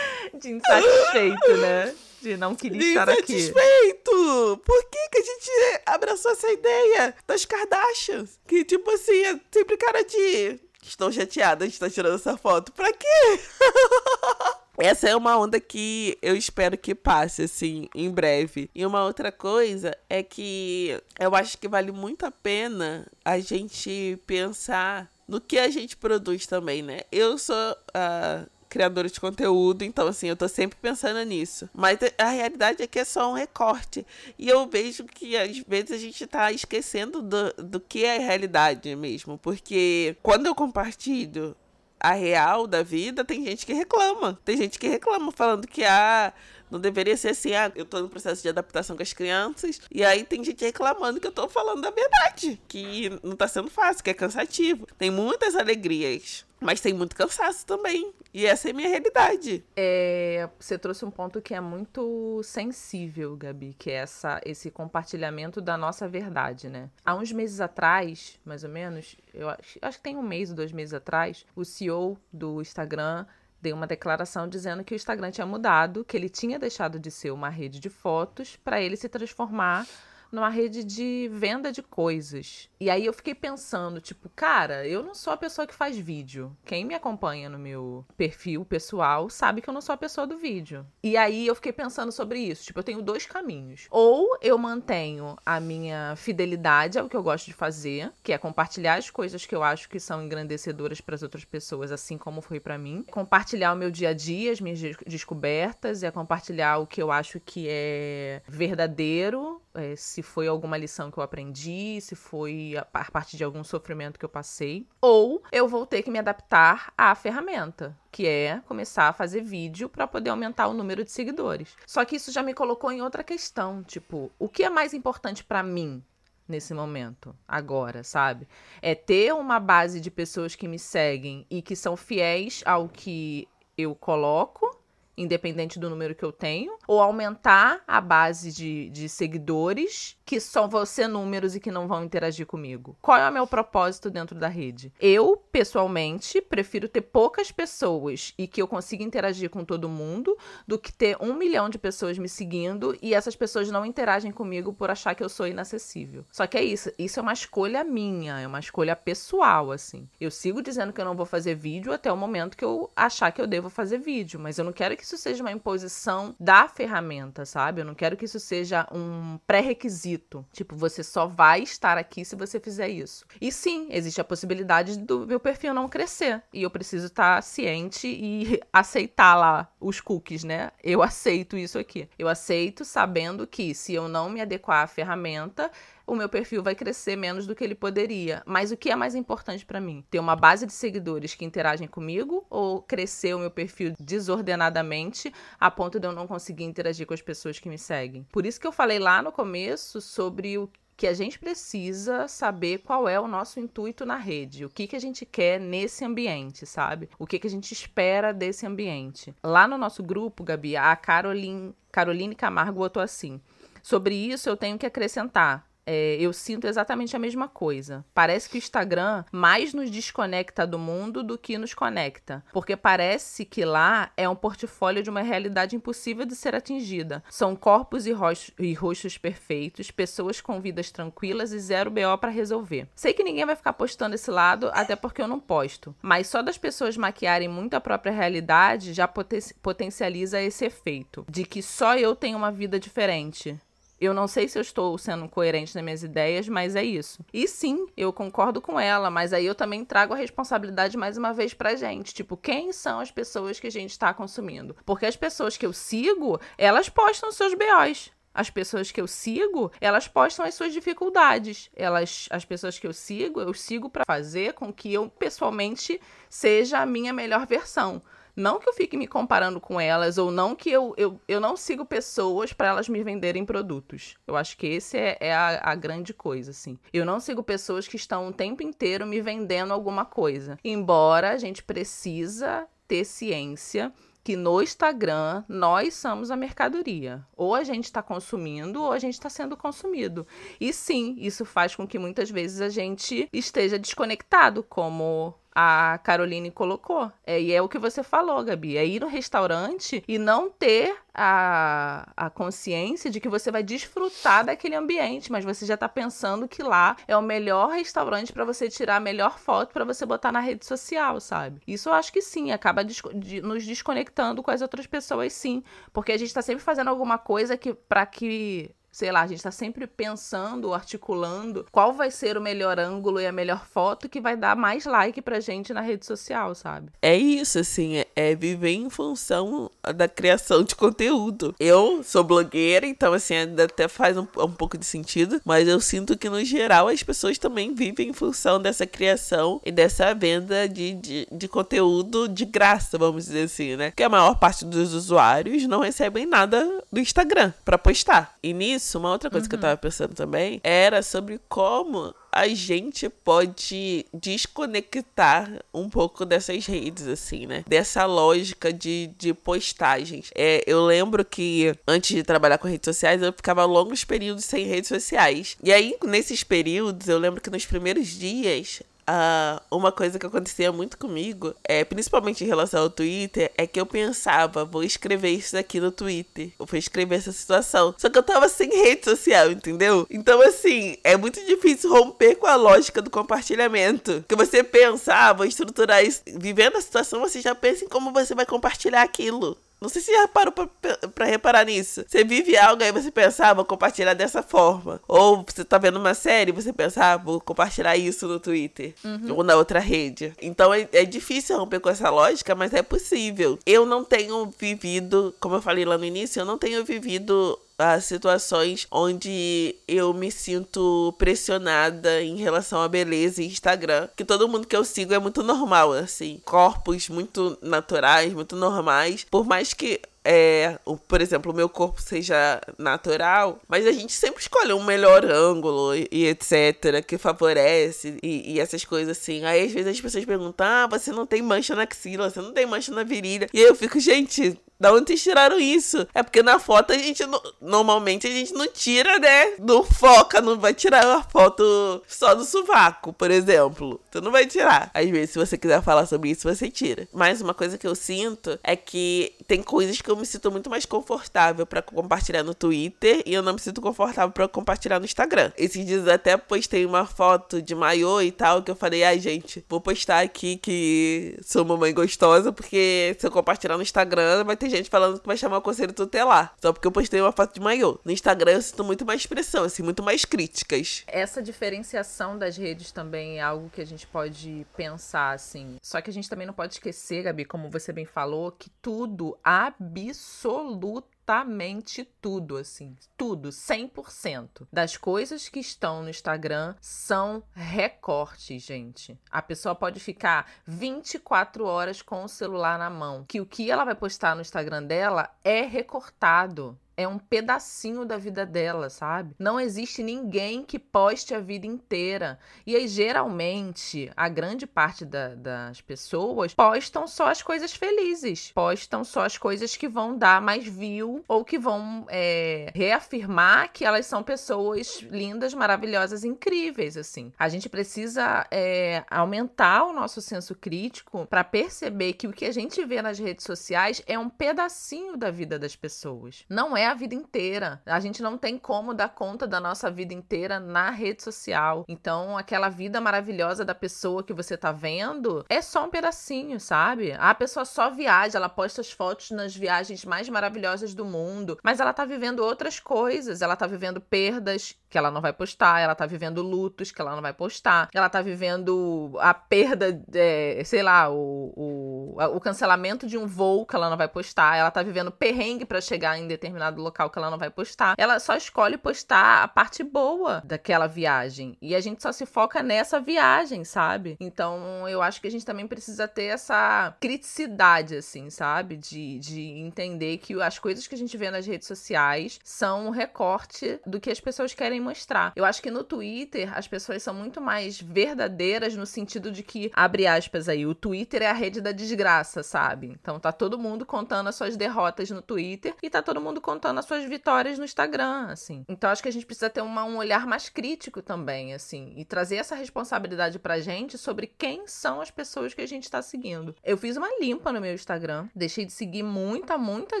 De 0.34 0.50
insatisfeito, 0.50 1.56
né? 1.58 1.94
De 2.20 2.36
não 2.36 2.56
querer 2.56 2.78
de 2.78 2.84
estar 2.84 3.08
aqui. 3.08 3.34
Insatisfeito! 3.34 4.60
Por 4.64 4.90
que, 4.90 5.08
que 5.08 5.18
a 5.18 5.22
gente 5.22 5.82
abraçou 5.86 6.32
essa 6.32 6.50
ideia 6.50 7.14
das 7.28 7.44
Kardashians? 7.44 8.40
Que, 8.46 8.64
tipo 8.64 8.90
assim, 8.90 9.24
é 9.24 9.40
sempre 9.52 9.76
cara 9.76 10.02
de. 10.02 10.58
Estou 10.82 11.12
chateada 11.12 11.66
de 11.66 11.72
estar 11.72 11.90
tirando 11.90 12.16
essa 12.16 12.36
foto. 12.36 12.72
Pra 12.72 12.92
quê? 12.92 13.06
Essa 14.78 15.10
é 15.10 15.16
uma 15.16 15.36
onda 15.38 15.60
que 15.60 16.18
eu 16.22 16.34
espero 16.34 16.76
que 16.78 16.94
passe, 16.94 17.42
assim, 17.42 17.88
em 17.94 18.10
breve. 18.10 18.70
E 18.74 18.84
uma 18.84 19.04
outra 19.04 19.30
coisa 19.30 19.96
é 20.08 20.22
que 20.22 20.98
eu 21.20 21.34
acho 21.36 21.58
que 21.58 21.68
vale 21.68 21.92
muito 21.92 22.24
a 22.24 22.30
pena 22.30 23.06
a 23.24 23.38
gente 23.38 24.18
pensar 24.26 25.12
no 25.28 25.40
que 25.40 25.58
a 25.58 25.68
gente 25.68 25.96
produz 25.96 26.46
também, 26.46 26.82
né? 26.82 27.00
Eu 27.12 27.38
sou 27.38 27.76
a 27.94 28.46
criadora 28.72 29.06
de 29.06 29.20
conteúdo, 29.20 29.84
então 29.84 30.08
assim, 30.08 30.28
eu 30.28 30.36
tô 30.36 30.48
sempre 30.48 30.78
pensando 30.80 31.22
nisso. 31.24 31.68
Mas 31.74 31.98
a 32.16 32.30
realidade 32.30 32.82
é 32.82 32.86
que 32.86 32.98
é 32.98 33.04
só 33.04 33.30
um 33.30 33.34
recorte. 33.34 34.06
E 34.38 34.48
eu 34.48 34.66
vejo 34.66 35.04
que 35.04 35.36
às 35.36 35.58
vezes 35.58 35.92
a 35.92 35.98
gente 35.98 36.26
tá 36.26 36.50
esquecendo 36.50 37.20
do, 37.20 37.52
do 37.58 37.78
que 37.78 38.06
é 38.06 38.16
a 38.16 38.20
realidade 38.20 38.96
mesmo. 38.96 39.36
Porque 39.36 40.16
quando 40.22 40.46
eu 40.46 40.54
compartilho 40.54 41.54
a 42.00 42.12
real 42.12 42.66
da 42.66 42.82
vida, 42.82 43.24
tem 43.24 43.44
gente 43.44 43.66
que 43.66 43.74
reclama. 43.74 44.40
Tem 44.42 44.56
gente 44.56 44.78
que 44.78 44.88
reclama 44.88 45.30
falando 45.30 45.68
que 45.68 45.84
ah, 45.84 46.32
não 46.72 46.80
deveria 46.80 47.14
ser 47.18 47.28
assim, 47.28 47.54
ah, 47.54 47.70
eu 47.76 47.84
tô 47.84 48.00
no 48.00 48.08
processo 48.08 48.40
de 48.40 48.48
adaptação 48.48 48.96
com 48.96 49.02
as 49.02 49.12
crianças, 49.12 49.78
e 49.90 50.02
aí 50.02 50.24
tem 50.24 50.42
gente 50.42 50.64
reclamando 50.64 51.20
que 51.20 51.26
eu 51.26 51.32
tô 51.32 51.46
falando 51.46 51.82
da 51.82 51.90
verdade, 51.90 52.58
que 52.66 53.10
não 53.22 53.36
tá 53.36 53.46
sendo 53.46 53.68
fácil, 53.68 54.02
que 54.02 54.08
é 54.08 54.14
cansativo. 54.14 54.86
Tem 54.96 55.10
muitas 55.10 55.54
alegrias, 55.54 56.46
mas 56.58 56.80
tem 56.80 56.94
muito 56.94 57.14
cansaço 57.14 57.66
também. 57.66 58.14
E 58.32 58.46
essa 58.46 58.68
é 58.68 58.70
a 58.70 58.74
minha 58.74 58.88
realidade. 58.88 59.62
É, 59.76 60.48
você 60.58 60.78
trouxe 60.78 61.04
um 61.04 61.10
ponto 61.10 61.42
que 61.42 61.52
é 61.52 61.60
muito 61.60 62.40
sensível, 62.42 63.36
Gabi, 63.36 63.76
que 63.78 63.90
é 63.90 63.96
essa, 63.96 64.40
esse 64.42 64.70
compartilhamento 64.70 65.60
da 65.60 65.76
nossa 65.76 66.08
verdade, 66.08 66.70
né? 66.70 66.88
Há 67.04 67.14
uns 67.14 67.30
meses 67.30 67.60
atrás, 67.60 68.40
mais 68.46 68.64
ou 68.64 68.70
menos, 68.70 69.14
eu 69.34 69.50
acho, 69.50 69.78
acho 69.82 69.98
que 69.98 70.04
tem 70.04 70.16
um 70.16 70.22
mês 70.22 70.48
ou 70.48 70.56
dois 70.56 70.72
meses 70.72 70.94
atrás, 70.94 71.44
o 71.54 71.66
CEO 71.66 72.16
do 72.32 72.62
Instagram 72.62 73.26
dei 73.62 73.72
uma 73.72 73.86
declaração 73.86 74.48
dizendo 74.48 74.82
que 74.82 74.92
o 74.92 74.96
Instagram 74.96 75.30
tinha 75.30 75.46
mudado, 75.46 76.04
que 76.04 76.16
ele 76.16 76.28
tinha 76.28 76.58
deixado 76.58 76.98
de 76.98 77.10
ser 77.10 77.30
uma 77.30 77.48
rede 77.48 77.78
de 77.78 77.88
fotos 77.88 78.56
para 78.56 78.80
ele 78.80 78.96
se 78.96 79.08
transformar 79.08 79.86
numa 80.32 80.48
rede 80.48 80.82
de 80.82 81.30
venda 81.30 81.70
de 81.70 81.82
coisas. 81.82 82.68
E 82.80 82.90
aí 82.90 83.04
eu 83.06 83.12
fiquei 83.12 83.34
pensando, 83.34 84.00
tipo, 84.00 84.28
cara, 84.30 84.88
eu 84.88 85.02
não 85.02 85.14
sou 85.14 85.32
a 85.32 85.36
pessoa 85.36 85.66
que 85.66 85.74
faz 85.74 85.96
vídeo. 85.96 86.56
Quem 86.64 86.84
me 86.84 86.94
acompanha 86.94 87.48
no 87.48 87.58
meu 87.58 88.04
perfil 88.16 88.64
pessoal 88.64 89.30
sabe 89.30 89.60
que 89.60 89.68
eu 89.68 89.74
não 89.74 89.80
sou 89.80 89.92
a 89.92 89.98
pessoa 89.98 90.26
do 90.26 90.38
vídeo. 90.38 90.84
E 91.02 91.16
aí 91.16 91.46
eu 91.46 91.54
fiquei 91.54 91.72
pensando 91.72 92.10
sobre 92.10 92.40
isso. 92.40 92.64
Tipo, 92.64 92.80
eu 92.80 92.84
tenho 92.84 93.02
dois 93.02 93.26
caminhos. 93.26 93.86
Ou 93.90 94.36
eu 94.40 94.58
mantenho 94.58 95.36
a 95.46 95.60
minha 95.60 96.14
fidelidade 96.16 96.98
ao 96.98 97.08
que 97.08 97.16
eu 97.16 97.22
gosto 97.22 97.46
de 97.46 97.52
fazer, 97.52 98.10
que 98.22 98.32
é 98.32 98.38
compartilhar 98.38 98.94
as 98.94 99.10
coisas 99.10 99.46
que 99.46 99.54
eu 99.54 99.62
acho 99.62 99.88
que 99.88 100.00
são 100.00 100.24
engrandecedoras 100.24 101.00
para 101.00 101.14
as 101.14 101.22
outras 101.22 101.44
pessoas, 101.44 101.92
assim 101.92 102.16
como 102.16 102.40
foi 102.40 102.58
para 102.58 102.78
mim. 102.78 103.04
Compartilhar 103.10 103.72
o 103.72 103.76
meu 103.76 103.90
dia 103.90 104.08
a 104.08 104.12
dia, 104.14 104.50
as 104.50 104.60
minhas 104.60 104.80
descobertas, 105.06 106.02
é 106.02 106.10
compartilhar 106.10 106.78
o 106.78 106.86
que 106.86 107.02
eu 107.02 107.12
acho 107.12 107.38
que 107.38 107.66
é 107.68 108.42
verdadeiro 108.48 109.61
é, 109.74 109.96
se 109.96 110.22
foi 110.22 110.46
alguma 110.46 110.76
lição 110.76 111.10
que 111.10 111.18
eu 111.18 111.22
aprendi, 111.22 112.00
se 112.00 112.14
foi 112.14 112.74
a 112.92 113.10
partir 113.10 113.36
de 113.36 113.44
algum 113.44 113.64
sofrimento 113.64 114.18
que 114.18 114.24
eu 114.24 114.28
passei, 114.28 114.86
ou 115.00 115.42
eu 115.50 115.66
vou 115.68 115.86
ter 115.86 116.02
que 116.02 116.10
me 116.10 116.18
adaptar 116.18 116.92
à 116.96 117.14
ferramenta, 117.14 117.96
que 118.10 118.26
é 118.26 118.60
começar 118.66 119.08
a 119.08 119.12
fazer 119.12 119.42
vídeo 119.42 119.88
para 119.88 120.06
poder 120.06 120.30
aumentar 120.30 120.68
o 120.68 120.74
número 120.74 121.04
de 121.04 121.10
seguidores. 121.10 121.76
Só 121.86 122.04
que 122.04 122.16
isso 122.16 122.32
já 122.32 122.42
me 122.42 122.54
colocou 122.54 122.90
em 122.92 123.02
outra 123.02 123.24
questão, 123.24 123.82
tipo, 123.82 124.30
o 124.38 124.48
que 124.48 124.64
é 124.64 124.70
mais 124.70 124.94
importante 124.94 125.44
para 125.44 125.62
mim? 125.62 126.02
Nesse 126.48 126.74
momento, 126.74 127.34
agora, 127.46 128.02
sabe? 128.02 128.48
É 128.82 128.96
ter 128.96 129.32
uma 129.32 129.60
base 129.60 130.00
de 130.00 130.10
pessoas 130.10 130.56
que 130.56 130.66
me 130.66 130.78
seguem 130.78 131.46
e 131.48 131.62
que 131.62 131.76
são 131.76 131.96
fiéis 131.96 132.62
ao 132.66 132.88
que 132.88 133.48
eu 133.78 133.94
coloco 133.94 134.81
independente 135.22 135.78
do 135.78 135.88
número 135.88 136.14
que 136.14 136.24
eu 136.24 136.32
tenho, 136.32 136.76
ou 136.86 137.00
aumentar 137.00 137.82
a 137.86 138.00
base 138.00 138.52
de, 138.52 138.90
de 138.90 139.08
seguidores 139.08 140.16
que 140.24 140.40
só 140.40 140.66
vão 140.66 140.84
ser 140.86 141.08
números 141.08 141.54
e 141.54 141.60
que 141.60 141.70
não 141.70 141.86
vão 141.86 142.04
interagir 142.04 142.46
comigo? 142.46 142.96
Qual 143.00 143.18
é 143.18 143.28
o 143.28 143.32
meu 143.32 143.46
propósito 143.46 144.10
dentro 144.10 144.38
da 144.38 144.48
rede? 144.48 144.92
Eu, 145.00 145.36
pessoalmente, 145.36 146.40
prefiro 146.40 146.88
ter 146.88 147.02
poucas 147.02 147.52
pessoas 147.52 148.34
e 148.38 148.46
que 148.46 148.60
eu 148.60 148.68
consiga 148.68 149.04
interagir 149.04 149.50
com 149.50 149.64
todo 149.64 149.88
mundo 149.88 150.36
do 150.66 150.78
que 150.78 150.92
ter 150.92 151.16
um 151.20 151.34
milhão 151.34 151.68
de 151.68 151.78
pessoas 151.78 152.18
me 152.18 152.28
seguindo 152.28 152.96
e 153.02 153.14
essas 153.14 153.36
pessoas 153.36 153.70
não 153.70 153.84
interagem 153.84 154.32
comigo 154.32 154.72
por 154.72 154.90
achar 154.90 155.14
que 155.14 155.22
eu 155.22 155.28
sou 155.28 155.46
inacessível. 155.46 156.24
Só 156.30 156.46
que 156.46 156.56
é 156.56 156.64
isso, 156.64 156.90
isso 156.98 157.18
é 157.18 157.22
uma 157.22 157.32
escolha 157.32 157.84
minha, 157.84 158.40
é 158.40 158.46
uma 158.46 158.60
escolha 158.60 158.96
pessoal, 158.96 159.70
assim. 159.70 160.08
Eu 160.20 160.30
sigo 160.30 160.62
dizendo 160.62 160.92
que 160.92 161.00
eu 161.00 161.04
não 161.04 161.16
vou 161.16 161.26
fazer 161.26 161.54
vídeo 161.54 161.92
até 161.92 162.12
o 162.12 162.16
momento 162.16 162.56
que 162.56 162.64
eu 162.64 162.90
achar 162.96 163.30
que 163.32 163.40
eu 163.40 163.46
devo 163.46 163.68
fazer 163.68 163.98
vídeo, 163.98 164.40
mas 164.40 164.58
eu 164.58 164.64
não 164.64 164.72
quero 164.72 164.96
que 164.96 165.04
isso 165.04 165.11
seja 165.16 165.42
uma 165.42 165.52
imposição 165.52 166.34
da 166.38 166.68
ferramenta, 166.68 167.44
sabe? 167.44 167.80
Eu 167.80 167.84
não 167.84 167.94
quero 167.94 168.16
que 168.16 168.24
isso 168.24 168.40
seja 168.40 168.86
um 168.92 169.38
pré-requisito. 169.46 170.44
Tipo, 170.52 170.76
você 170.76 171.02
só 171.02 171.26
vai 171.26 171.62
estar 171.62 171.98
aqui 171.98 172.24
se 172.24 172.36
você 172.36 172.58
fizer 172.60 172.88
isso. 172.88 173.24
E 173.40 173.50
sim, 173.50 173.88
existe 173.90 174.20
a 174.20 174.24
possibilidade 174.24 174.98
do 174.98 175.26
meu 175.26 175.40
perfil 175.40 175.74
não 175.74 175.88
crescer. 175.88 176.42
E 176.52 176.62
eu 176.62 176.70
preciso 176.70 177.06
estar 177.06 177.42
ciente 177.42 178.06
e 178.08 178.60
aceitar 178.72 179.34
lá 179.34 179.68
os 179.80 180.00
cookies, 180.00 180.44
né? 180.44 180.70
Eu 180.82 181.02
aceito 181.02 181.56
isso 181.56 181.78
aqui. 181.78 182.08
Eu 182.18 182.28
aceito 182.28 182.84
sabendo 182.84 183.46
que 183.46 183.74
se 183.74 183.94
eu 183.94 184.08
não 184.08 184.28
me 184.28 184.40
adequar 184.40 184.84
à 184.84 184.86
ferramenta, 184.86 185.70
o 186.06 186.14
meu 186.14 186.28
perfil 186.28 186.62
vai 186.62 186.74
crescer 186.74 187.16
menos 187.16 187.46
do 187.46 187.54
que 187.54 187.64
ele 187.64 187.74
poderia. 187.74 188.42
Mas 188.46 188.72
o 188.72 188.76
que 188.76 188.90
é 188.90 188.96
mais 188.96 189.14
importante 189.14 189.64
para 189.64 189.80
mim? 189.80 190.04
Ter 190.10 190.18
uma 190.18 190.36
base 190.36 190.66
de 190.66 190.72
seguidores 190.72 191.34
que 191.34 191.44
interagem 191.44 191.88
comigo 191.88 192.46
ou 192.50 192.82
crescer 192.82 193.34
o 193.34 193.38
meu 193.38 193.50
perfil 193.50 193.94
desordenadamente 193.98 195.32
a 195.58 195.70
ponto 195.70 195.98
de 195.98 196.06
eu 196.06 196.12
não 196.12 196.26
conseguir 196.26 196.64
interagir 196.64 197.06
com 197.06 197.14
as 197.14 197.22
pessoas 197.22 197.58
que 197.58 197.68
me 197.68 197.78
seguem? 197.78 198.26
Por 198.30 198.46
isso 198.46 198.60
que 198.60 198.66
eu 198.66 198.72
falei 198.72 198.98
lá 198.98 199.22
no 199.22 199.32
começo 199.32 200.00
sobre 200.00 200.58
o 200.58 200.68
que 200.96 201.06
a 201.06 201.12
gente 201.14 201.38
precisa 201.38 202.28
saber 202.28 202.78
qual 202.78 203.08
é 203.08 203.18
o 203.18 203.26
nosso 203.26 203.58
intuito 203.58 204.06
na 204.06 204.16
rede, 204.16 204.64
o 204.64 204.68
que, 204.68 204.86
que 204.86 204.94
a 204.94 205.00
gente 205.00 205.26
quer 205.26 205.58
nesse 205.58 206.04
ambiente, 206.04 206.66
sabe? 206.66 207.08
O 207.18 207.26
que, 207.26 207.38
que 207.38 207.46
a 207.46 207.50
gente 207.50 207.72
espera 207.72 208.32
desse 208.32 208.66
ambiente. 208.66 209.34
Lá 209.42 209.66
no 209.66 209.76
nosso 209.76 210.02
grupo, 210.02 210.44
Gabi, 210.44 210.76
a 210.76 210.94
Caroline, 210.94 211.74
Caroline 211.90 212.34
Camargo 212.34 212.78
botou 212.78 213.02
assim: 213.02 213.40
sobre 213.82 214.14
isso 214.14 214.48
eu 214.48 214.56
tenho 214.56 214.78
que 214.78 214.86
acrescentar 214.86 215.71
é, 215.86 216.16
eu 216.20 216.32
sinto 216.32 216.66
exatamente 216.66 217.16
a 217.16 217.18
mesma 217.18 217.48
coisa. 217.48 218.04
Parece 218.14 218.48
que 218.48 218.56
o 218.56 218.58
Instagram 218.58 219.24
mais 219.32 219.74
nos 219.74 219.90
desconecta 219.90 220.66
do 220.66 220.78
mundo 220.78 221.22
do 221.22 221.36
que 221.36 221.58
nos 221.58 221.74
conecta. 221.74 222.44
Porque 222.52 222.76
parece 222.76 223.44
que 223.44 223.64
lá 223.64 224.10
é 224.16 224.28
um 224.28 224.36
portfólio 224.36 225.02
de 225.02 225.10
uma 225.10 225.22
realidade 225.22 225.76
impossível 225.76 226.24
de 226.24 226.34
ser 226.34 226.54
atingida. 226.54 227.22
São 227.28 227.56
corpos 227.56 228.06
e, 228.06 228.12
rostos, 228.12 228.54
e 228.58 228.72
rostos 228.74 229.18
perfeitos, 229.18 229.90
pessoas 229.90 230.40
com 230.40 230.60
vidas 230.60 230.90
tranquilas 230.90 231.52
e 231.52 231.58
zero 231.58 231.90
BO 231.90 232.18
para 232.18 232.30
resolver. 232.30 232.88
Sei 232.94 233.12
que 233.12 233.24
ninguém 233.24 233.44
vai 233.44 233.56
ficar 233.56 233.72
postando 233.72 234.14
esse 234.14 234.30
lado, 234.30 234.70
até 234.72 234.94
porque 234.94 235.20
eu 235.20 235.28
não 235.28 235.40
posto. 235.40 235.94
Mas 236.00 236.26
só 236.26 236.42
das 236.42 236.58
pessoas 236.58 236.96
maquiarem 236.96 237.48
muito 237.48 237.74
a 237.74 237.80
própria 237.80 238.12
realidade 238.12 238.92
já 238.92 239.08
poten 239.08 239.40
potencializa 239.62 240.40
esse 240.40 240.64
efeito 240.64 241.24
de 241.28 241.44
que 241.44 241.62
só 241.62 241.96
eu 241.96 242.14
tenho 242.14 242.36
uma 242.36 242.52
vida 242.52 242.78
diferente. 242.78 243.58
Eu 244.02 244.12
não 244.12 244.26
sei 244.26 244.48
se 244.48 244.58
eu 244.58 244.62
estou 244.62 244.98
sendo 244.98 245.28
coerente 245.28 245.76
nas 245.76 245.84
minhas 245.84 246.02
ideias, 246.02 246.48
mas 246.48 246.74
é 246.74 246.82
isso. 246.82 247.24
E 247.32 247.46
sim, 247.46 247.86
eu 247.96 248.12
concordo 248.12 248.60
com 248.60 248.78
ela, 248.78 249.08
mas 249.10 249.32
aí 249.32 249.46
eu 249.46 249.54
também 249.54 249.84
trago 249.84 250.12
a 250.12 250.16
responsabilidade 250.16 250.96
mais 250.96 251.16
uma 251.16 251.32
vez 251.32 251.54
pra 251.54 251.76
gente. 251.76 252.12
Tipo, 252.12 252.36
quem 252.36 252.72
são 252.72 252.98
as 252.98 253.12
pessoas 253.12 253.60
que 253.60 253.68
a 253.68 253.70
gente 253.70 253.90
está 253.90 254.12
consumindo? 254.12 254.74
Porque 254.84 255.06
as 255.06 255.14
pessoas 255.14 255.56
que 255.56 255.64
eu 255.64 255.72
sigo, 255.72 256.40
elas 256.58 256.88
postam 256.88 257.30
seus 257.30 257.54
BOs. 257.54 258.10
As 258.34 258.50
pessoas 258.50 258.90
que 258.90 259.00
eu 259.00 259.06
sigo, 259.06 259.70
elas 259.80 260.08
postam 260.08 260.44
as 260.44 260.54
suas 260.54 260.72
dificuldades. 260.72 261.70
Elas, 261.72 262.26
as 262.30 262.44
pessoas 262.44 262.80
que 262.80 262.86
eu 262.88 262.92
sigo, 262.92 263.40
eu 263.40 263.54
sigo 263.54 263.88
para 263.88 264.02
fazer 264.04 264.54
com 264.54 264.72
que 264.72 264.92
eu 264.92 265.08
pessoalmente 265.10 266.00
seja 266.28 266.80
a 266.80 266.86
minha 266.86 267.12
melhor 267.12 267.46
versão. 267.46 268.02
Não 268.34 268.58
que 268.58 268.68
eu 268.68 268.72
fique 268.72 268.96
me 268.96 269.06
comparando 269.06 269.60
com 269.60 269.80
elas, 269.80 270.16
ou 270.16 270.30
não 270.30 270.54
que 270.54 270.70
eu, 270.70 270.94
eu, 270.96 271.20
eu 271.28 271.40
não 271.40 271.56
sigo 271.56 271.84
pessoas 271.84 272.52
para 272.52 272.68
elas 272.68 272.88
me 272.88 273.02
venderem 273.02 273.44
produtos. 273.44 274.16
Eu 274.26 274.36
acho 274.36 274.56
que 274.56 274.66
esse 274.66 274.96
é, 274.96 275.18
é 275.20 275.34
a, 275.34 275.60
a, 275.70 275.74
grande 275.74 276.14
coisa, 276.14 276.50
assim. 276.50 276.78
Eu 276.92 277.04
não 277.04 277.20
sigo 277.20 277.42
pessoas 277.42 277.86
que 277.86 277.96
estão 277.96 278.28
o 278.28 278.32
tempo 278.32 278.62
inteiro 278.62 279.06
me 279.06 279.20
vendendo 279.20 279.72
alguma 279.72 280.04
coisa. 280.04 280.58
Embora 280.64 281.30
a 281.30 281.36
gente 281.36 281.62
precisa 281.62 282.66
ter 282.88 283.04
ciência 283.04 283.92
que 284.24 284.36
no 284.36 284.62
Instagram 284.62 285.44
nós 285.48 285.94
somos 285.94 286.30
a 286.30 286.36
mercadoria. 286.36 287.26
Ou 287.36 287.54
a 287.54 287.64
gente 287.64 287.84
está 287.84 288.02
consumindo 288.02 288.82
ou 288.82 288.92
a 288.92 288.98
gente 288.98 289.14
está 289.14 289.28
sendo 289.28 289.56
consumido. 289.56 290.26
E 290.60 290.72
sim, 290.72 291.16
isso 291.18 291.44
faz 291.44 291.74
com 291.74 291.86
que 291.86 291.98
muitas 291.98 292.30
vezes 292.30 292.60
a 292.60 292.68
gente 292.68 293.28
esteja 293.32 293.78
desconectado, 293.78 294.62
como 294.62 295.34
a 295.54 295.98
Caroline 296.02 296.50
colocou. 296.50 297.10
É, 297.26 297.40
e 297.40 297.52
é 297.52 297.60
o 297.60 297.68
que 297.68 297.78
você 297.78 298.02
falou, 298.02 298.42
Gabi. 298.42 298.76
É 298.76 298.86
ir 298.86 299.00
no 299.00 299.06
restaurante 299.06 300.02
e 300.08 300.18
não 300.18 300.50
ter 300.50 300.96
a, 301.14 302.10
a 302.16 302.30
consciência 302.30 303.10
de 303.10 303.20
que 303.20 303.28
você 303.28 303.50
vai 303.50 303.62
desfrutar 303.62 304.44
daquele 304.44 304.74
ambiente, 304.74 305.30
mas 305.30 305.44
você 305.44 305.66
já 305.66 305.74
está 305.74 305.88
pensando 305.88 306.48
que 306.48 306.62
lá 306.62 306.96
é 307.06 307.16
o 307.16 307.22
melhor 307.22 307.70
restaurante 307.70 308.32
para 308.32 308.44
você 308.44 308.68
tirar 308.68 308.96
a 308.96 309.00
melhor 309.00 309.38
foto 309.38 309.72
para 309.72 309.84
você 309.84 310.06
botar 310.06 310.32
na 310.32 310.40
rede 310.40 310.64
social, 310.64 311.20
sabe? 311.20 311.60
Isso 311.66 311.88
eu 311.88 311.92
acho 311.92 312.12
que 312.12 312.22
sim, 312.22 312.50
acaba 312.50 312.82
de, 312.84 313.40
nos 313.42 313.66
desconectando 313.66 314.42
com 314.42 314.50
as 314.50 314.62
outras 314.62 314.86
pessoas, 314.86 315.32
sim. 315.32 315.62
Porque 315.92 316.12
a 316.12 316.18
gente 316.18 316.28
está 316.28 316.42
sempre 316.42 316.62
fazendo 316.62 316.88
alguma 316.88 317.18
coisa 317.18 317.56
que 317.56 317.74
para 317.74 318.06
que 318.06 318.74
sei 318.92 319.10
lá, 319.10 319.22
a 319.22 319.26
gente 319.26 319.38
está 319.38 319.50
sempre 319.50 319.86
pensando, 319.86 320.74
articulando 320.74 321.66
qual 321.72 321.94
vai 321.94 322.10
ser 322.10 322.36
o 322.36 322.42
melhor 322.42 322.78
ângulo 322.78 323.18
e 323.18 323.26
a 323.26 323.32
melhor 323.32 323.66
foto 323.66 324.08
que 324.08 324.20
vai 324.20 324.36
dar 324.36 324.54
mais 324.54 324.84
like 324.84 325.22
pra 325.22 325.40
gente 325.40 325.72
na 325.72 325.80
rede 325.80 326.04
social, 326.04 326.54
sabe? 326.54 326.90
É 327.00 327.16
isso, 327.16 327.58
assim, 327.58 327.96
é, 327.96 328.06
é 328.14 328.34
viver 328.34 328.72
em 328.72 328.90
função 328.90 329.70
da 329.96 330.06
criação 330.06 330.62
de 330.62 330.76
conteúdo. 330.76 331.54
Eu 331.58 332.02
sou 332.04 332.22
blogueira, 332.22 332.86
então, 332.86 333.14
assim, 333.14 333.34
ainda 333.34 333.64
até 333.64 333.88
faz 333.88 334.16
um, 334.18 334.26
um 334.36 334.52
pouco 334.52 334.76
de 334.76 334.84
sentido, 334.84 335.40
mas 335.42 335.66
eu 335.66 335.80
sinto 335.80 336.16
que, 336.16 336.28
no 336.28 336.44
geral, 336.44 336.88
as 336.88 337.02
pessoas 337.02 337.38
também 337.38 337.74
vivem 337.74 338.10
em 338.10 338.12
função 338.12 338.60
dessa 338.60 338.86
criação 338.86 339.60
e 339.64 339.72
dessa 339.72 340.14
venda 340.14 340.68
de, 340.68 340.92
de, 340.94 341.28
de 341.32 341.48
conteúdo 341.48 342.28
de 342.28 342.44
graça, 342.44 342.98
vamos 342.98 343.24
dizer 343.24 343.44
assim, 343.44 343.74
né? 343.74 343.90
Que 343.90 344.02
a 344.02 344.08
maior 344.08 344.34
parte 344.34 344.66
dos 344.66 344.92
usuários 344.92 345.66
não 345.66 345.80
recebem 345.80 346.26
nada 346.26 346.84
do 346.92 347.00
Instagram 347.00 347.52
para 347.64 347.78
postar. 347.78 348.34
E 348.42 348.52
nisso, 348.52 348.81
isso, 348.82 348.98
uma 348.98 349.10
outra 349.10 349.30
coisa 349.30 349.44
uhum. 349.44 349.48
que 349.48 349.54
eu 349.54 349.58
uhum. 349.58 349.62
tava 349.62 349.76
pensando 349.76 350.14
também 350.14 350.60
era 350.62 351.02
sobre 351.02 351.40
como 351.48 352.14
a 352.30 352.48
gente 352.48 353.10
pode 353.10 354.06
desconectar 354.12 355.62
um 355.72 355.88
pouco 355.88 356.24
dessas 356.24 356.64
redes, 356.64 357.06
assim, 357.06 357.46
né? 357.46 357.62
Dessa 357.68 358.06
lógica 358.06 358.72
de, 358.72 359.10
de 359.18 359.34
postagens. 359.34 360.30
É, 360.34 360.64
eu 360.66 360.82
lembro 360.84 361.24
que 361.26 361.74
antes 361.86 362.16
de 362.16 362.22
trabalhar 362.22 362.56
com 362.56 362.66
redes 362.66 362.86
sociais, 362.86 363.20
eu 363.20 363.32
ficava 363.32 363.64
longos 363.66 364.02
períodos 364.02 364.46
sem 364.46 364.64
redes 364.64 364.88
sociais. 364.88 365.58
E 365.62 365.70
aí, 365.70 365.94
nesses 366.04 366.42
períodos, 366.42 367.06
eu 367.06 367.18
lembro 367.18 367.40
que 367.40 367.50
nos 367.50 367.66
primeiros 367.66 368.08
dias 368.08 368.82
Uh, 369.02 369.60
uma 369.76 369.90
coisa 369.90 370.18
que 370.18 370.26
acontecia 370.26 370.70
muito 370.70 370.96
comigo, 370.96 371.54
é, 371.64 371.84
principalmente 371.84 372.44
em 372.44 372.46
relação 372.46 372.82
ao 372.82 372.90
Twitter, 372.90 373.50
é 373.56 373.66
que 373.66 373.80
eu 373.80 373.84
pensava, 373.84 374.64
vou 374.64 374.84
escrever 374.84 375.30
isso 375.30 375.56
aqui 375.56 375.80
no 375.80 375.90
Twitter. 375.90 376.50
Eu 376.58 376.66
vou 376.66 376.78
escrever 376.78 377.16
essa 377.16 377.32
situação. 377.32 377.94
Só 377.98 378.08
que 378.08 378.16
eu 378.16 378.22
tava 378.22 378.48
sem 378.48 378.70
rede 378.70 379.04
social, 379.04 379.50
entendeu? 379.50 380.06
Então, 380.08 380.40
assim, 380.40 380.96
é 381.02 381.16
muito 381.16 381.44
difícil 381.44 381.90
romper 381.90 382.36
com 382.36 382.46
a 382.46 382.54
lógica 382.54 383.02
do 383.02 383.10
compartilhamento. 383.10 384.24
Que 384.28 384.36
você 384.36 384.62
pensa, 384.62 385.12
ah, 385.14 385.32
vou 385.32 385.46
estruturar 385.46 386.04
isso. 386.04 386.22
Vivendo 386.26 386.76
a 386.76 386.80
situação, 386.80 387.20
você 387.20 387.40
já 387.40 387.54
pensa 387.54 387.84
em 387.84 387.88
como 387.88 388.12
você 388.12 388.34
vai 388.34 388.46
compartilhar 388.46 389.02
aquilo. 389.02 389.58
Não 389.82 389.88
sei 389.88 390.00
se 390.00 390.12
já 390.12 390.28
parou 390.28 390.52
pra, 390.52 390.68
pra, 391.08 391.26
reparar 391.26 391.64
nisso. 391.64 392.04
Você 392.06 392.22
vive 392.22 392.56
algo, 392.56 392.82
aí 392.84 392.92
você 392.92 393.10
pensa, 393.10 393.48
ah, 393.48 393.54
vou 393.54 393.64
compartilhar 393.64 394.14
dessa 394.14 394.42
forma. 394.42 395.00
Ou 395.08 395.44
você 395.44 395.64
tá 395.64 395.76
vendo 395.76 395.98
uma 395.98 396.14
série, 396.14 396.52
você 396.52 396.72
pensa, 396.72 397.04
ah, 397.04 397.16
vou 397.16 397.40
compartilhar 397.40 397.96
isso 397.96 398.28
no 398.28 398.38
Twitter. 398.38 398.94
Uhum. 399.04 399.34
Ou 399.36 399.42
na 399.42 399.56
outra 399.56 399.80
rede. 399.80 400.32
Então 400.40 400.72
é, 400.72 400.88
é 400.92 401.04
difícil 401.04 401.58
romper 401.58 401.80
com 401.80 401.90
essa 401.90 402.08
lógica, 402.10 402.54
mas 402.54 402.72
é 402.72 402.82
possível. 402.82 403.58
Eu 403.66 403.84
não 403.84 404.04
tenho 404.04 404.52
vivido, 404.56 405.34
como 405.40 405.56
eu 405.56 405.62
falei 405.62 405.84
lá 405.84 405.98
no 405.98 406.04
início, 406.04 406.38
eu 406.38 406.44
não 406.44 406.56
tenho 406.56 406.84
vivido 406.84 407.58
as 407.82 408.04
situações 408.04 408.86
onde 408.90 409.74
eu 409.88 410.14
me 410.14 410.30
sinto 410.30 411.14
pressionada 411.18 412.22
em 412.22 412.36
relação 412.36 412.80
à 412.80 412.88
beleza 412.88 413.42
e 413.42 413.46
Instagram. 413.46 414.08
Que 414.16 414.24
todo 414.24 414.48
mundo 414.48 414.66
que 414.66 414.76
eu 414.76 414.84
sigo 414.84 415.12
é 415.12 415.18
muito 415.18 415.42
normal, 415.42 415.92
assim. 415.92 416.40
Corpos 416.44 417.08
muito 417.08 417.58
naturais, 417.60 418.32
muito 418.32 418.56
normais. 418.56 419.26
Por 419.30 419.44
mais 419.44 419.74
que 419.74 420.00
é, 420.24 420.78
por 421.08 421.20
exemplo, 421.20 421.52
o 421.52 421.54
meu 421.54 421.68
corpo 421.68 422.00
seja 422.00 422.60
natural, 422.78 423.58
mas 423.66 423.86
a 423.86 423.92
gente 423.92 424.12
sempre 424.12 424.40
escolhe 424.40 424.72
um 424.72 424.84
melhor 424.84 425.24
ângulo 425.24 425.94
e, 425.94 426.06
e 426.12 426.26
etc, 426.26 427.04
que 427.06 427.18
favorece 427.18 428.16
e, 428.22 428.52
e, 428.52 428.60
essas 428.60 428.84
coisas 428.84 429.18
assim. 429.18 429.44
Aí 429.44 429.66
às 429.66 429.72
vezes 429.72 429.88
as 429.88 430.00
pessoas 430.00 430.24
perguntam: 430.24 430.66
ah, 430.66 430.86
você 430.86 431.10
não 431.10 431.26
tem 431.26 431.42
mancha 431.42 431.74
na 431.74 431.82
axila, 431.82 432.30
você 432.30 432.40
não 432.40 432.52
tem 432.52 432.66
mancha 432.66 432.92
na 432.92 433.02
virilha. 433.02 433.48
E 433.52 433.58
aí 433.58 433.66
eu 433.66 433.74
fico, 433.74 433.98
gente, 433.98 434.56
da 434.82 434.92
onde 434.92 435.06
vocês 435.06 435.22
tiraram 435.22 435.60
isso? 435.60 436.08
É 436.12 436.24
porque 436.24 436.42
na 436.42 436.58
foto 436.58 436.92
a 436.92 436.98
gente 436.98 437.22
normalmente 437.60 438.26
a 438.26 438.30
gente 438.30 438.52
não 438.52 438.66
tira, 438.66 439.16
né? 439.20 439.54
Não 439.60 439.84
foca, 439.84 440.40
não 440.40 440.58
vai 440.58 440.74
tirar 440.74 441.06
uma 441.06 441.22
foto 441.22 442.02
só 442.08 442.34
do 442.34 442.44
sovaco, 442.44 443.12
por 443.12 443.30
exemplo. 443.30 444.00
Tu 444.10 444.20
não 444.20 444.32
vai 444.32 444.44
tirar. 444.44 444.90
Às 444.92 445.08
vezes, 445.08 445.30
se 445.30 445.38
você 445.38 445.56
quiser 445.56 445.80
falar 445.82 446.04
sobre 446.06 446.30
isso, 446.30 446.52
você 446.52 446.68
tira. 446.68 447.06
Mas 447.12 447.40
uma 447.40 447.54
coisa 447.54 447.78
que 447.78 447.86
eu 447.86 447.94
sinto 447.94 448.58
é 448.64 448.74
que 448.74 449.32
tem 449.46 449.62
coisas 449.62 450.00
que 450.00 450.10
eu 450.10 450.16
me 450.16 450.26
sinto 450.26 450.50
muito 450.50 450.68
mais 450.68 450.84
confortável 450.84 451.64
para 451.64 451.80
compartilhar 451.80 452.42
no 452.42 452.52
Twitter 452.52 453.22
e 453.24 453.32
eu 453.32 453.42
não 453.42 453.52
me 453.52 453.60
sinto 453.60 453.80
confortável 453.80 454.32
para 454.32 454.48
compartilhar 454.48 454.98
no 454.98 455.04
Instagram. 455.04 455.52
Esses 455.56 455.86
dias 455.86 456.08
até 456.08 456.36
postei 456.36 456.84
uma 456.84 457.06
foto 457.06 457.62
de 457.62 457.72
maiô 457.72 458.20
e 458.20 458.32
tal 458.32 458.60
que 458.60 458.70
eu 458.72 458.76
falei, 458.76 459.04
ai 459.04 459.20
gente, 459.20 459.64
vou 459.68 459.80
postar 459.80 460.24
aqui 460.24 460.56
que 460.56 461.38
sou 461.44 461.64
mamãe 461.64 461.94
gostosa 461.94 462.50
porque 462.50 463.14
se 463.16 463.24
eu 463.24 463.30
compartilhar 463.30 463.76
no 463.76 463.82
Instagram 463.84 464.42
vai 464.42 464.56
ter 464.56 464.71
gente 464.76 464.90
falando 464.90 465.20
que 465.20 465.26
vai 465.26 465.36
chamar 465.36 465.58
o 465.58 465.62
conselho 465.62 465.92
tutelar. 465.92 466.54
Só 466.60 466.72
porque 466.72 466.86
eu 466.86 466.92
postei 466.92 467.20
uma 467.20 467.32
foto 467.32 467.54
de 467.54 467.60
maiô. 467.60 467.98
No 468.04 468.12
Instagram 468.12 468.52
eu 468.52 468.62
sinto 468.62 468.84
muito 468.84 469.04
mais 469.04 469.20
expressão, 469.20 469.64
assim, 469.64 469.82
muito 469.82 470.02
mais 470.02 470.24
críticas. 470.24 471.04
Essa 471.06 471.42
diferenciação 471.42 472.38
das 472.38 472.56
redes 472.56 472.92
também 472.92 473.38
é 473.38 473.42
algo 473.42 473.70
que 473.70 473.80
a 473.80 473.86
gente 473.86 474.06
pode 474.06 474.66
pensar, 474.76 475.32
assim. 475.32 475.76
Só 475.82 476.00
que 476.00 476.10
a 476.10 476.12
gente 476.12 476.28
também 476.28 476.46
não 476.46 476.54
pode 476.54 476.74
esquecer, 476.74 477.22
Gabi, 477.22 477.44
como 477.44 477.70
você 477.70 477.92
bem 477.92 478.04
falou, 478.04 478.52
que 478.52 478.70
tudo, 478.80 479.38
absolutamente 479.42 481.11
absolutamente 481.22 482.04
tudo, 482.20 482.56
assim, 482.56 482.96
tudo, 483.16 483.48
100% 483.50 484.66
das 484.72 484.96
coisas 484.96 485.48
que 485.48 485.60
estão 485.60 486.02
no 486.02 486.10
Instagram 486.10 486.74
são 486.80 487.42
recortes, 487.52 488.62
gente. 488.62 489.18
A 489.30 489.40
pessoa 489.40 489.74
pode 489.74 490.00
ficar 490.00 490.50
24 490.66 491.64
horas 491.64 492.02
com 492.02 492.24
o 492.24 492.28
celular 492.28 492.78
na 492.78 492.90
mão, 492.90 493.24
que 493.26 493.40
o 493.40 493.46
que 493.46 493.70
ela 493.70 493.84
vai 493.84 493.94
postar 493.94 494.34
no 494.34 494.42
Instagram 494.42 494.82
dela 494.82 495.32
é 495.44 495.62
recortado 495.62 496.78
é 496.96 497.06
um 497.06 497.18
pedacinho 497.18 498.04
da 498.04 498.16
vida 498.16 498.44
dela, 498.44 498.90
sabe? 498.90 499.34
Não 499.38 499.58
existe 499.58 500.02
ninguém 500.02 500.62
que 500.62 500.78
poste 500.78 501.34
a 501.34 501.40
vida 501.40 501.66
inteira. 501.66 502.38
E 502.66 502.76
aí, 502.76 502.86
geralmente, 502.86 504.10
a 504.16 504.28
grande 504.28 504.66
parte 504.66 505.04
da, 505.04 505.34
das 505.34 505.80
pessoas 505.80 506.54
postam 506.54 507.06
só 507.06 507.28
as 507.28 507.42
coisas 507.42 507.72
felizes, 507.72 508.52
postam 508.52 509.04
só 509.04 509.24
as 509.24 509.38
coisas 509.38 509.76
que 509.76 509.88
vão 509.88 510.16
dar 510.16 510.40
mais 510.40 510.66
view 510.66 511.24
ou 511.26 511.44
que 511.44 511.58
vão 511.58 512.06
é, 512.08 512.70
reafirmar 512.74 513.72
que 513.72 513.84
elas 513.84 514.06
são 514.06 514.22
pessoas 514.22 515.00
lindas, 515.02 515.54
maravilhosas, 515.54 516.24
incríveis, 516.24 516.96
assim. 516.96 517.32
A 517.38 517.48
gente 517.48 517.68
precisa 517.68 518.46
é, 518.50 519.04
aumentar 519.10 519.84
o 519.84 519.92
nosso 519.92 520.20
senso 520.20 520.54
crítico 520.54 521.26
para 521.26 521.44
perceber 521.44 522.14
que 522.14 522.26
o 522.26 522.32
que 522.32 522.44
a 522.44 522.52
gente 522.52 522.84
vê 522.84 523.00
nas 523.00 523.18
redes 523.18 523.44
sociais 523.44 524.02
é 524.06 524.18
um 524.18 524.28
pedacinho 524.28 525.16
da 525.16 525.30
vida 525.30 525.58
das 525.58 525.76
pessoas. 525.76 526.44
Não 526.48 526.76
é 526.82 526.86
a 526.86 526.94
vida 526.94 527.14
inteira. 527.14 527.80
A 527.86 528.00
gente 528.00 528.22
não 528.22 528.36
tem 528.36 528.58
como 528.58 528.94
dar 528.94 529.08
conta 529.08 529.46
da 529.46 529.60
nossa 529.60 529.90
vida 529.90 530.12
inteira 530.12 530.60
na 530.60 530.90
rede 530.90 531.22
social. 531.22 531.84
Então, 531.88 532.36
aquela 532.36 532.68
vida 532.68 533.00
maravilhosa 533.00 533.64
da 533.64 533.74
pessoa 533.74 534.22
que 534.22 534.32
você 534.32 534.56
tá 534.56 534.72
vendo 534.72 535.44
é 535.48 535.62
só 535.62 535.86
um 535.86 535.90
pedacinho, 535.90 536.58
sabe? 536.58 537.12
A 537.18 537.34
pessoa 537.34 537.64
só 537.64 537.90
viaja, 537.90 538.38
ela 538.38 538.48
posta 538.48 538.80
as 538.80 538.90
fotos 538.90 539.30
nas 539.30 539.54
viagens 539.54 540.04
mais 540.04 540.28
maravilhosas 540.28 540.94
do 540.94 541.04
mundo, 541.04 541.58
mas 541.62 541.80
ela 541.80 541.92
tá 541.92 542.04
vivendo 542.04 542.40
outras 542.40 542.78
coisas. 542.80 543.42
Ela 543.42 543.56
tá 543.56 543.66
vivendo 543.66 544.00
perdas 544.00 544.76
que 544.88 544.98
ela 544.98 545.10
não 545.10 545.22
vai 545.22 545.32
postar, 545.32 545.80
ela 545.80 545.94
tá 545.94 546.04
vivendo 546.04 546.42
lutos 546.42 546.92
que 546.92 547.00
ela 547.00 547.14
não 547.14 547.22
vai 547.22 547.32
postar, 547.32 547.88
ela 547.94 548.10
tá 548.10 548.20
vivendo 548.20 549.16
a 549.18 549.32
perda, 549.32 550.02
é, 550.14 550.62
sei 550.64 550.82
lá, 550.82 551.10
o, 551.10 551.52
o, 551.56 552.36
o 552.36 552.40
cancelamento 552.40 553.06
de 553.06 553.16
um 553.16 553.26
voo 553.26 553.64
que 553.64 553.74
ela 553.74 553.88
não 553.88 553.96
vai 553.96 554.06
postar, 554.06 554.56
ela 554.56 554.70
tá 554.70 554.82
vivendo 554.82 555.10
perrengue 555.10 555.64
para 555.64 555.80
chegar 555.80 556.18
em 556.18 556.28
determinado 556.28 556.71
local 556.80 557.10
que 557.10 557.18
ela 557.18 557.30
não 557.30 557.38
vai 557.38 557.50
postar. 557.50 557.94
Ela 557.98 558.18
só 558.18 558.36
escolhe 558.36 558.78
postar 558.78 559.42
a 559.42 559.48
parte 559.48 559.82
boa 559.82 560.40
daquela 560.44 560.86
viagem. 560.86 561.56
E 561.60 561.74
a 561.74 561.80
gente 561.80 562.02
só 562.02 562.12
se 562.12 562.24
foca 562.24 562.62
nessa 562.62 563.00
viagem, 563.00 563.64
sabe? 563.64 564.16
Então 564.20 564.88
eu 564.88 565.02
acho 565.02 565.20
que 565.20 565.26
a 565.26 565.30
gente 565.30 565.44
também 565.44 565.66
precisa 565.66 566.08
ter 566.08 566.24
essa 566.24 566.94
criticidade, 567.00 567.96
assim, 567.96 568.30
sabe? 568.30 568.76
De, 568.76 569.18
de 569.18 569.40
entender 569.40 570.18
que 570.18 570.40
as 570.40 570.58
coisas 570.58 570.86
que 570.86 570.94
a 570.94 570.98
gente 570.98 571.16
vê 571.16 571.30
nas 571.30 571.46
redes 571.46 571.66
sociais 571.66 572.38
são 572.44 572.86
um 572.86 572.90
recorte 572.90 573.80
do 573.86 574.00
que 574.00 574.10
as 574.10 574.20
pessoas 574.20 574.54
querem 574.54 574.80
mostrar. 574.80 575.32
Eu 575.36 575.44
acho 575.44 575.60
que 575.62 575.70
no 575.70 575.84
Twitter 575.84 576.56
as 576.56 576.68
pessoas 576.68 577.02
são 577.02 577.14
muito 577.14 577.40
mais 577.40 577.80
verdadeiras 577.80 578.76
no 578.76 578.86
sentido 578.86 579.30
de 579.30 579.42
que, 579.42 579.70
abre 579.74 580.06
aspas 580.06 580.48
aí, 580.48 580.66
o 580.66 580.74
Twitter 580.74 581.22
é 581.22 581.30
a 581.30 581.32
rede 581.32 581.60
da 581.60 581.72
desgraça, 581.72 582.42
sabe? 582.42 582.96
Então 583.00 583.18
tá 583.18 583.32
todo 583.32 583.58
mundo 583.58 583.84
contando 583.84 584.28
as 584.28 584.34
suas 584.34 584.56
derrotas 584.56 585.10
no 585.10 585.22
Twitter 585.22 585.74
e 585.82 585.90
tá 585.90 586.02
todo 586.02 586.20
mundo 586.20 586.40
contando 586.40 586.61
as 586.78 586.86
suas 586.86 587.04
vitórias 587.04 587.58
no 587.58 587.64
Instagram, 587.64 588.28
assim. 588.28 588.64
Então 588.68 588.90
acho 588.90 589.02
que 589.02 589.08
a 589.08 589.12
gente 589.12 589.26
precisa 589.26 589.50
ter 589.50 589.60
uma, 589.60 589.84
um 589.84 589.96
olhar 589.96 590.26
mais 590.26 590.48
crítico 590.48 591.02
também, 591.02 591.54
assim, 591.54 591.92
e 591.96 592.04
trazer 592.04 592.36
essa 592.36 592.54
responsabilidade 592.54 593.38
pra 593.38 593.60
gente 593.60 593.98
sobre 593.98 594.26
quem 594.26 594.66
são 594.66 595.00
as 595.00 595.10
pessoas 595.10 595.54
que 595.54 595.60
a 595.60 595.66
gente 595.66 595.90
tá 595.90 596.02
seguindo. 596.02 596.54
Eu 596.62 596.76
fiz 596.76 596.96
uma 596.96 597.08
limpa 597.20 597.52
no 597.52 597.60
meu 597.60 597.74
Instagram, 597.74 598.28
deixei 598.34 598.64
de 598.64 598.72
seguir 598.72 599.02
muita, 599.02 599.56
muita 599.58 600.00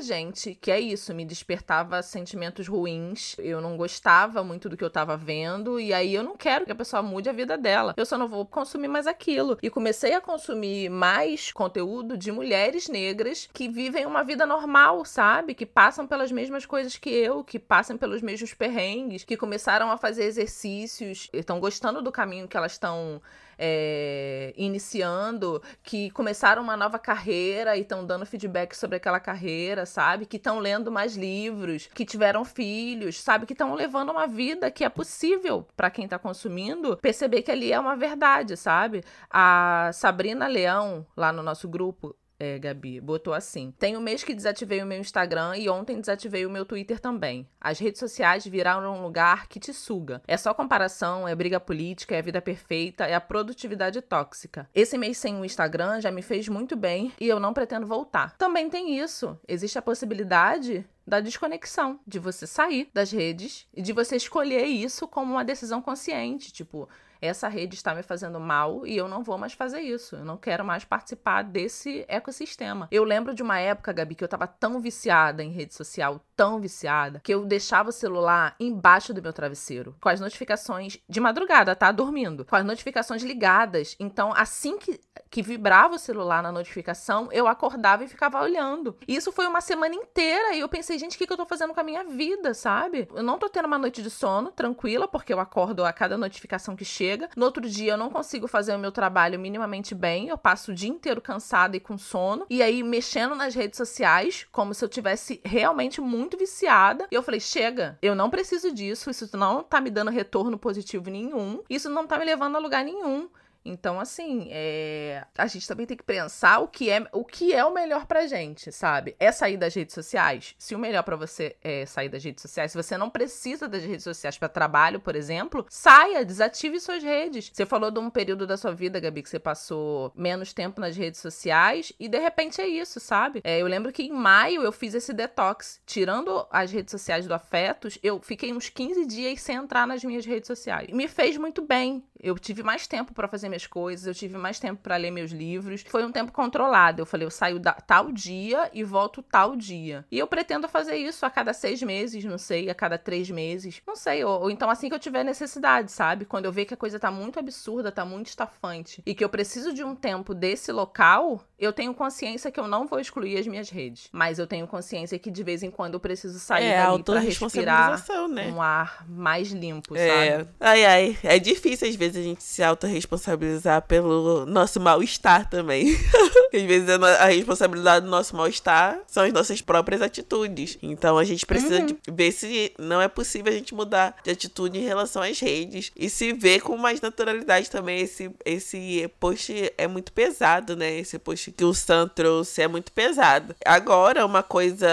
gente, 0.00 0.54
que 0.54 0.70
é 0.70 0.80
isso, 0.80 1.14
me 1.14 1.24
despertava 1.24 2.02
sentimentos 2.02 2.68
ruins, 2.68 3.36
eu 3.38 3.60
não 3.60 3.76
gostava 3.76 4.44
muito 4.44 4.68
do 4.68 4.76
que 4.76 4.84
eu 4.84 4.90
tava 4.90 5.16
vendo, 5.16 5.80
e 5.80 5.92
aí 5.92 6.14
eu 6.14 6.22
não 6.22 6.36
quero 6.36 6.64
que 6.64 6.72
a 6.72 6.76
pessoa 6.76 7.02
mude 7.02 7.28
a 7.28 7.32
vida 7.32 7.56
dela. 7.56 7.94
Eu 7.96 8.06
só 8.06 8.18
não 8.18 8.28
vou 8.28 8.44
consumir 8.44 8.88
mais 8.88 9.06
aquilo. 9.06 9.58
E 9.62 9.70
comecei 9.70 10.14
a 10.14 10.20
consumir 10.20 10.90
mais 10.90 11.50
conteúdo 11.52 12.16
de 12.16 12.30
mulheres 12.30 12.88
negras 12.88 13.48
que 13.52 13.68
vivem 13.68 14.06
uma 14.06 14.22
vida 14.22 14.44
normal, 14.44 15.04
sabe? 15.04 15.54
Que 15.54 15.64
passam 15.64 16.06
pelas 16.06 16.30
mesmas 16.30 16.51
coisas 16.66 16.96
que 16.96 17.10
eu, 17.10 17.42
que 17.42 17.58
passam 17.58 17.96
pelos 17.96 18.22
mesmos 18.22 18.54
perrengues, 18.54 19.24
que 19.24 19.36
começaram 19.36 19.90
a 19.90 19.96
fazer 19.96 20.24
exercícios, 20.24 21.28
estão 21.32 21.58
gostando 21.58 22.02
do 22.02 22.12
caminho 22.12 22.46
que 22.46 22.56
elas 22.56 22.72
estão 22.72 23.20
é, 23.58 24.52
iniciando, 24.56 25.62
que 25.82 26.10
começaram 26.10 26.62
uma 26.62 26.76
nova 26.76 26.98
carreira 26.98 27.76
e 27.76 27.82
estão 27.82 28.04
dando 28.04 28.26
feedback 28.26 28.74
sobre 28.74 28.96
aquela 28.96 29.20
carreira, 29.20 29.86
sabe? 29.86 30.26
Que 30.26 30.36
estão 30.36 30.58
lendo 30.58 30.90
mais 30.90 31.16
livros, 31.16 31.88
que 31.94 32.04
tiveram 32.04 32.44
filhos, 32.44 33.20
sabe? 33.20 33.46
Que 33.46 33.52
estão 33.52 33.74
levando 33.74 34.10
uma 34.10 34.26
vida 34.26 34.70
que 34.70 34.84
é 34.84 34.88
possível 34.88 35.66
para 35.76 35.90
quem 35.90 36.04
está 36.04 36.18
consumindo 36.18 36.96
perceber 36.96 37.42
que 37.42 37.50
ali 37.50 37.72
é 37.72 37.78
uma 37.78 37.96
verdade, 37.96 38.56
sabe? 38.56 39.02
A 39.30 39.90
Sabrina 39.92 40.46
Leão, 40.46 41.06
lá 41.16 41.32
no 41.32 41.42
nosso 41.42 41.68
grupo, 41.68 42.16
é, 42.38 42.58
Gabi, 42.58 43.00
botou 43.00 43.32
assim: 43.32 43.72
Tem 43.78 43.96
um 43.96 44.00
mês 44.00 44.24
que 44.24 44.34
desativei 44.34 44.82
o 44.82 44.86
meu 44.86 44.98
Instagram 44.98 45.56
e 45.56 45.68
ontem 45.68 46.00
desativei 46.00 46.44
o 46.44 46.50
meu 46.50 46.64
Twitter 46.64 46.98
também. 46.98 47.46
As 47.60 47.78
redes 47.78 48.00
sociais 48.00 48.46
viraram 48.46 48.96
um 48.96 49.02
lugar 49.02 49.46
que 49.46 49.60
te 49.60 49.72
suga. 49.72 50.22
É 50.26 50.36
só 50.36 50.52
comparação, 50.52 51.26
é 51.28 51.34
briga 51.34 51.60
política, 51.60 52.14
é 52.14 52.18
a 52.18 52.22
vida 52.22 52.42
perfeita, 52.42 53.04
é 53.04 53.14
a 53.14 53.20
produtividade 53.20 54.00
tóxica. 54.00 54.68
Esse 54.74 54.98
mês 54.98 55.18
sem 55.18 55.38
o 55.38 55.44
Instagram 55.44 56.00
já 56.00 56.10
me 56.10 56.22
fez 56.22 56.48
muito 56.48 56.76
bem 56.76 57.12
e 57.20 57.28
eu 57.28 57.38
não 57.38 57.54
pretendo 57.54 57.86
voltar. 57.86 58.36
Também 58.36 58.68
tem 58.68 58.98
isso. 58.98 59.38
Existe 59.46 59.78
a 59.78 59.82
possibilidade 59.82 60.84
da 61.06 61.20
desconexão, 61.20 61.98
de 62.06 62.18
você 62.18 62.46
sair 62.46 62.88
das 62.94 63.10
redes 63.10 63.66
e 63.74 63.82
de 63.82 63.92
você 63.92 64.16
escolher 64.16 64.64
isso 64.64 65.08
como 65.08 65.32
uma 65.32 65.44
decisão 65.44 65.82
consciente, 65.82 66.52
tipo, 66.52 66.88
essa 67.22 67.48
rede 67.48 67.76
está 67.76 67.94
me 67.94 68.02
fazendo 68.02 68.40
mal 68.40 68.84
e 68.84 68.96
eu 68.96 69.08
não 69.08 69.22
vou 69.22 69.38
mais 69.38 69.52
fazer 69.52 69.80
isso. 69.80 70.16
Eu 70.16 70.24
não 70.24 70.36
quero 70.36 70.64
mais 70.64 70.84
participar 70.84 71.42
desse 71.42 72.04
ecossistema. 72.08 72.88
Eu 72.90 73.04
lembro 73.04 73.32
de 73.32 73.42
uma 73.42 73.60
época, 73.60 73.92
Gabi, 73.92 74.16
que 74.16 74.24
eu 74.24 74.28
tava 74.28 74.48
tão 74.48 74.80
viciada 74.80 75.42
em 75.42 75.52
rede 75.52 75.72
social, 75.72 76.20
tão 76.36 76.60
viciada, 76.60 77.20
que 77.22 77.32
eu 77.32 77.44
deixava 77.44 77.90
o 77.90 77.92
celular 77.92 78.56
embaixo 78.58 79.14
do 79.14 79.22
meu 79.22 79.32
travesseiro, 79.32 79.94
com 80.00 80.08
as 80.08 80.20
notificações 80.20 80.98
de 81.08 81.20
madrugada, 81.20 81.76
tá? 81.76 81.92
Dormindo, 81.92 82.44
com 82.44 82.56
as 82.56 82.64
notificações 82.64 83.22
ligadas. 83.22 83.94
Então, 84.00 84.32
assim 84.34 84.76
que, 84.76 84.98
que 85.32 85.40
vibrava 85.40 85.94
o 85.94 85.98
celular 85.98 86.42
na 86.42 86.52
notificação, 86.52 87.30
eu 87.32 87.48
acordava 87.48 88.04
e 88.04 88.06
ficava 88.06 88.38
olhando. 88.38 88.94
Isso 89.08 89.32
foi 89.32 89.46
uma 89.46 89.62
semana 89.62 89.94
inteira 89.94 90.54
e 90.54 90.60
eu 90.60 90.68
pensei, 90.68 90.98
gente, 90.98 91.16
o 91.16 91.18
que, 91.18 91.26
que 91.26 91.32
eu 91.32 91.38
tô 91.38 91.46
fazendo 91.46 91.72
com 91.72 91.80
a 91.80 91.82
minha 91.82 92.04
vida, 92.04 92.52
sabe? 92.52 93.08
Eu 93.14 93.22
não 93.22 93.38
tô 93.38 93.48
tendo 93.48 93.64
uma 93.64 93.78
noite 93.78 94.02
de 94.02 94.10
sono 94.10 94.52
tranquila, 94.52 95.08
porque 95.08 95.32
eu 95.32 95.40
acordo 95.40 95.86
a 95.86 95.92
cada 95.92 96.18
notificação 96.18 96.76
que 96.76 96.84
chega. 96.84 97.30
No 97.34 97.46
outro 97.46 97.66
dia, 97.66 97.94
eu 97.94 97.96
não 97.96 98.10
consigo 98.10 98.46
fazer 98.46 98.74
o 98.74 98.78
meu 98.78 98.92
trabalho 98.92 99.40
minimamente 99.40 99.94
bem, 99.94 100.28
eu 100.28 100.36
passo 100.36 100.70
o 100.70 100.74
dia 100.74 100.90
inteiro 100.90 101.22
cansada 101.22 101.78
e 101.78 101.80
com 101.80 101.96
sono. 101.96 102.44
E 102.50 102.62
aí, 102.62 102.82
mexendo 102.82 103.34
nas 103.34 103.54
redes 103.54 103.78
sociais, 103.78 104.46
como 104.52 104.74
se 104.74 104.84
eu 104.84 104.88
tivesse 104.88 105.40
realmente 105.42 105.98
muito 105.98 106.36
viciada. 106.36 107.06
E 107.10 107.14
eu 107.14 107.22
falei, 107.22 107.40
chega, 107.40 107.98
eu 108.02 108.14
não 108.14 108.28
preciso 108.28 108.70
disso, 108.70 109.08
isso 109.08 109.34
não 109.34 109.62
tá 109.62 109.80
me 109.80 109.88
dando 109.88 110.10
retorno 110.10 110.58
positivo 110.58 111.08
nenhum, 111.08 111.62
isso 111.70 111.88
não 111.88 112.06
tá 112.06 112.18
me 112.18 112.26
levando 112.26 112.56
a 112.56 112.58
lugar 112.58 112.84
nenhum. 112.84 113.30
Então, 113.64 114.00
assim, 114.00 114.48
é... 114.50 115.24
a 115.36 115.46
gente 115.46 115.66
também 115.66 115.86
tem 115.86 115.96
que 115.96 116.02
pensar 116.02 116.58
o 116.58 116.68
que 116.68 116.90
é 116.90 117.06
o, 117.12 117.24
que 117.24 117.52
é 117.52 117.64
o 117.64 117.72
melhor 117.72 118.06
pra 118.06 118.26
gente, 118.26 118.72
sabe? 118.72 119.14
É 119.18 119.30
sair 119.30 119.56
das 119.56 119.74
redes 119.74 119.94
sociais? 119.94 120.54
Se 120.58 120.74
o 120.74 120.78
melhor 120.78 121.02
para 121.02 121.16
você 121.16 121.56
é 121.62 121.86
sair 121.86 122.08
das 122.08 122.24
redes 122.24 122.42
sociais, 122.42 122.72
se 122.72 122.76
você 122.76 122.96
não 122.96 123.10
precisa 123.10 123.68
das 123.68 123.84
redes 123.84 124.04
sociais 124.04 124.38
para 124.38 124.48
trabalho, 124.48 125.00
por 125.00 125.14
exemplo, 125.14 125.64
saia, 125.68 126.24
desative 126.24 126.80
suas 126.80 127.02
redes. 127.02 127.50
Você 127.52 127.64
falou 127.64 127.90
de 127.90 127.98
um 127.98 128.10
período 128.10 128.46
da 128.46 128.56
sua 128.56 128.74
vida, 128.74 129.00
Gabi, 129.00 129.22
que 129.22 129.30
você 129.30 129.38
passou 129.38 130.12
menos 130.14 130.52
tempo 130.52 130.80
nas 130.80 130.96
redes 130.96 131.20
sociais 131.20 131.92
e 131.98 132.08
de 132.08 132.18
repente 132.18 132.60
é 132.60 132.66
isso, 132.66 132.98
sabe? 133.00 133.40
É, 133.44 133.60
eu 133.60 133.66
lembro 133.66 133.92
que 133.92 134.02
em 134.02 134.12
maio 134.12 134.62
eu 134.62 134.72
fiz 134.72 134.94
esse 134.94 135.12
detox. 135.12 135.80
Tirando 135.86 136.46
as 136.50 136.70
redes 136.70 136.90
sociais 136.90 137.26
do 137.26 137.34
Afetos, 137.34 137.98
eu 138.02 138.20
fiquei 138.20 138.52
uns 138.52 138.68
15 138.68 139.06
dias 139.06 139.40
sem 139.40 139.56
entrar 139.56 139.86
nas 139.86 140.02
minhas 140.02 140.26
redes 140.26 140.46
sociais. 140.46 140.88
Me 140.92 141.06
fez 141.08 141.36
muito 141.36 141.62
bem. 141.62 142.04
Eu 142.20 142.38
tive 142.38 142.62
mais 142.62 142.86
tempo 142.86 143.12
para 143.12 143.28
fazer 143.28 143.48
minhas 143.52 143.66
coisas, 143.66 144.06
eu 144.06 144.14
tive 144.14 144.36
mais 144.38 144.58
tempo 144.58 144.80
para 144.82 144.96
ler 144.96 145.10
meus 145.10 145.30
livros. 145.30 145.84
Foi 145.88 146.04
um 146.04 146.12
tempo 146.12 146.32
controlado. 146.32 147.02
Eu 147.02 147.06
falei, 147.06 147.26
eu 147.26 147.30
saio 147.30 147.58
da, 147.58 147.72
tal 147.72 148.10
dia 148.10 148.70
e 148.72 148.84
volto 148.84 149.22
tal 149.22 149.56
dia. 149.56 150.04
E 150.10 150.18
eu 150.18 150.26
pretendo 150.26 150.68
fazer 150.68 150.96
isso 150.96 151.24
a 151.26 151.30
cada 151.30 151.52
seis 151.52 151.82
meses, 151.82 152.24
não 152.24 152.38
sei, 152.38 152.70
a 152.70 152.74
cada 152.74 152.96
três 152.96 153.30
meses, 153.30 153.82
não 153.86 153.96
sei. 153.96 154.24
Ou, 154.24 154.42
ou 154.42 154.50
então 154.50 154.70
assim 154.70 154.88
que 154.88 154.94
eu 154.94 154.98
tiver 154.98 155.24
necessidade, 155.24 155.90
sabe? 155.92 156.24
Quando 156.24 156.44
eu 156.44 156.52
ver 156.52 156.64
que 156.64 156.74
a 156.74 156.76
coisa 156.76 156.98
tá 156.98 157.10
muito 157.10 157.38
absurda, 157.38 157.90
tá 157.90 158.04
muito 158.04 158.28
estafante 158.28 159.02
e 159.04 159.14
que 159.14 159.24
eu 159.24 159.28
preciso 159.28 159.72
de 159.72 159.82
um 159.82 159.94
tempo 159.94 160.34
desse 160.34 160.72
local, 160.72 161.44
eu 161.58 161.72
tenho 161.72 161.92
consciência 161.94 162.50
que 162.50 162.60
eu 162.60 162.68
não 162.68 162.86
vou 162.86 163.00
excluir 163.00 163.38
as 163.38 163.46
minhas 163.46 163.68
redes. 163.68 164.08
Mas 164.12 164.38
eu 164.38 164.46
tenho 164.46 164.66
consciência 164.66 165.18
que 165.18 165.30
de 165.30 165.42
vez 165.42 165.62
em 165.62 165.70
quando 165.70 165.94
eu 165.94 166.00
preciso 166.00 166.38
sair 166.38 166.64
é, 166.64 166.82
dali 166.82 167.02
pra 167.02 167.20
respirar 167.20 168.02
né? 168.28 168.52
um 168.52 168.62
ar 168.62 169.04
mais 169.08 169.50
limpo, 169.50 169.96
é. 169.96 170.38
sabe? 170.38 170.50
Ai, 170.60 170.84
ai. 170.84 171.18
É 171.22 171.38
difícil 171.38 171.88
às 171.88 171.94
vezes 171.96 172.12
vezes 172.12 172.16
a 172.16 172.22
gente 172.22 172.42
se 172.42 172.62
autorresponsabilizar 172.62 173.41
pelo 173.88 174.46
nosso 174.46 174.80
mal-estar 174.80 175.48
também. 175.48 175.96
Às 176.52 176.62
vezes 176.62 176.88
a 176.88 177.26
responsabilidade 177.26 178.04
do 178.04 178.10
nosso 178.10 178.36
mal-estar 178.36 179.00
são 179.06 179.24
as 179.24 179.32
nossas 179.32 179.60
próprias 179.62 180.02
atitudes. 180.02 180.78
Então 180.82 181.16
a 181.16 181.24
gente 181.24 181.46
precisa 181.46 181.80
uhum. 181.80 181.86
de 181.86 181.96
ver 182.10 182.32
se 182.32 182.72
não 182.78 183.00
é 183.00 183.08
possível 183.08 183.52
a 183.52 183.56
gente 183.56 183.74
mudar 183.74 184.16
de 184.22 184.30
atitude 184.30 184.78
em 184.78 184.82
relação 184.82 185.22
às 185.22 185.38
redes. 185.40 185.90
E 185.96 186.10
se 186.10 186.32
ver 186.32 186.60
com 186.60 186.76
mais 186.76 187.00
naturalidade 187.00 187.70
também. 187.70 188.00
Esse, 188.00 188.30
esse 188.44 189.10
post 189.18 189.72
é 189.78 189.86
muito 189.86 190.12
pesado, 190.12 190.76
né? 190.76 190.98
Esse 190.98 191.18
post 191.18 191.52
que 191.52 191.64
o 191.64 191.72
Sam 191.72 192.08
trouxe 192.08 192.62
é 192.62 192.68
muito 192.68 192.92
pesado. 192.92 193.54
Agora, 193.64 194.26
uma 194.26 194.42
coisa 194.42 194.86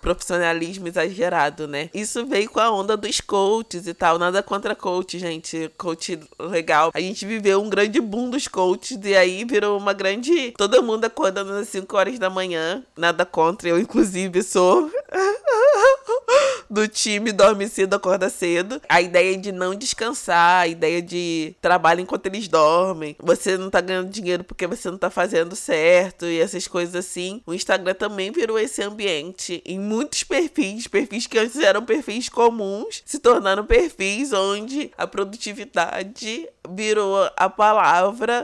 profissionalismo 0.00 0.88
exagerado, 0.88 1.66
né? 1.66 1.88
Isso 1.94 2.26
veio 2.26 2.50
com 2.50 2.60
a 2.60 2.70
onda 2.70 2.96
dos 2.96 3.20
coaches 3.20 3.86
e 3.86 3.94
tal. 3.94 4.18
Nada 4.18 4.42
contra 4.42 4.74
coach, 4.74 5.18
gente. 5.18 5.70
Coach 5.78 6.18
legal. 6.38 6.90
A 6.92 7.00
gente 7.00 7.24
viveu 7.24 7.62
um 7.62 7.70
grande 7.70 7.87
boom 8.00 8.30
dos 8.30 8.48
coaches 8.48 8.98
e 9.02 9.16
aí 9.16 9.44
virou 9.44 9.78
uma 9.78 9.92
grande. 9.92 10.52
Todo 10.56 10.82
mundo 10.82 11.04
acordando 11.04 11.52
às 11.52 11.68
5 11.68 11.96
horas 11.96 12.18
da 12.18 12.28
manhã. 12.30 12.84
Nada 12.96 13.24
contra, 13.24 13.68
eu 13.68 13.78
inclusive 13.78 14.42
sou. 14.42 14.90
do 16.70 16.86
time 16.86 17.32
dorme 17.32 17.68
cedo, 17.68 17.94
acorda 17.94 18.28
cedo. 18.28 18.80
A 18.88 19.00
ideia 19.00 19.36
de 19.36 19.52
não 19.52 19.74
descansar, 19.74 20.62
a 20.62 20.68
ideia 20.68 21.00
de 21.00 21.54
trabalho 21.60 22.00
enquanto 22.00 22.26
eles 22.26 22.48
dormem. 22.48 23.16
Você 23.20 23.56
não 23.56 23.70
tá 23.70 23.80
ganhando 23.80 24.10
dinheiro 24.10 24.44
porque 24.44 24.66
você 24.66 24.90
não 24.90 24.98
tá 24.98 25.10
fazendo 25.10 25.56
certo 25.56 26.26
e 26.26 26.40
essas 26.40 26.66
coisas 26.68 26.94
assim. 26.94 27.42
O 27.46 27.54
Instagram 27.54 27.94
também 27.94 28.30
virou 28.30 28.58
esse 28.58 28.82
ambiente 28.82 29.62
em 29.64 29.78
muitos 29.78 30.22
perfis, 30.22 30.86
perfis 30.86 31.26
que 31.26 31.38
antes 31.38 31.58
eram 31.58 31.84
perfis 31.84 32.28
comuns, 32.28 33.02
se 33.04 33.18
tornaram 33.18 33.64
perfis 33.64 34.32
onde 34.32 34.90
a 34.96 35.06
produtividade 35.06 36.48
virou 36.68 37.30
a 37.36 37.48
palavra 37.48 37.77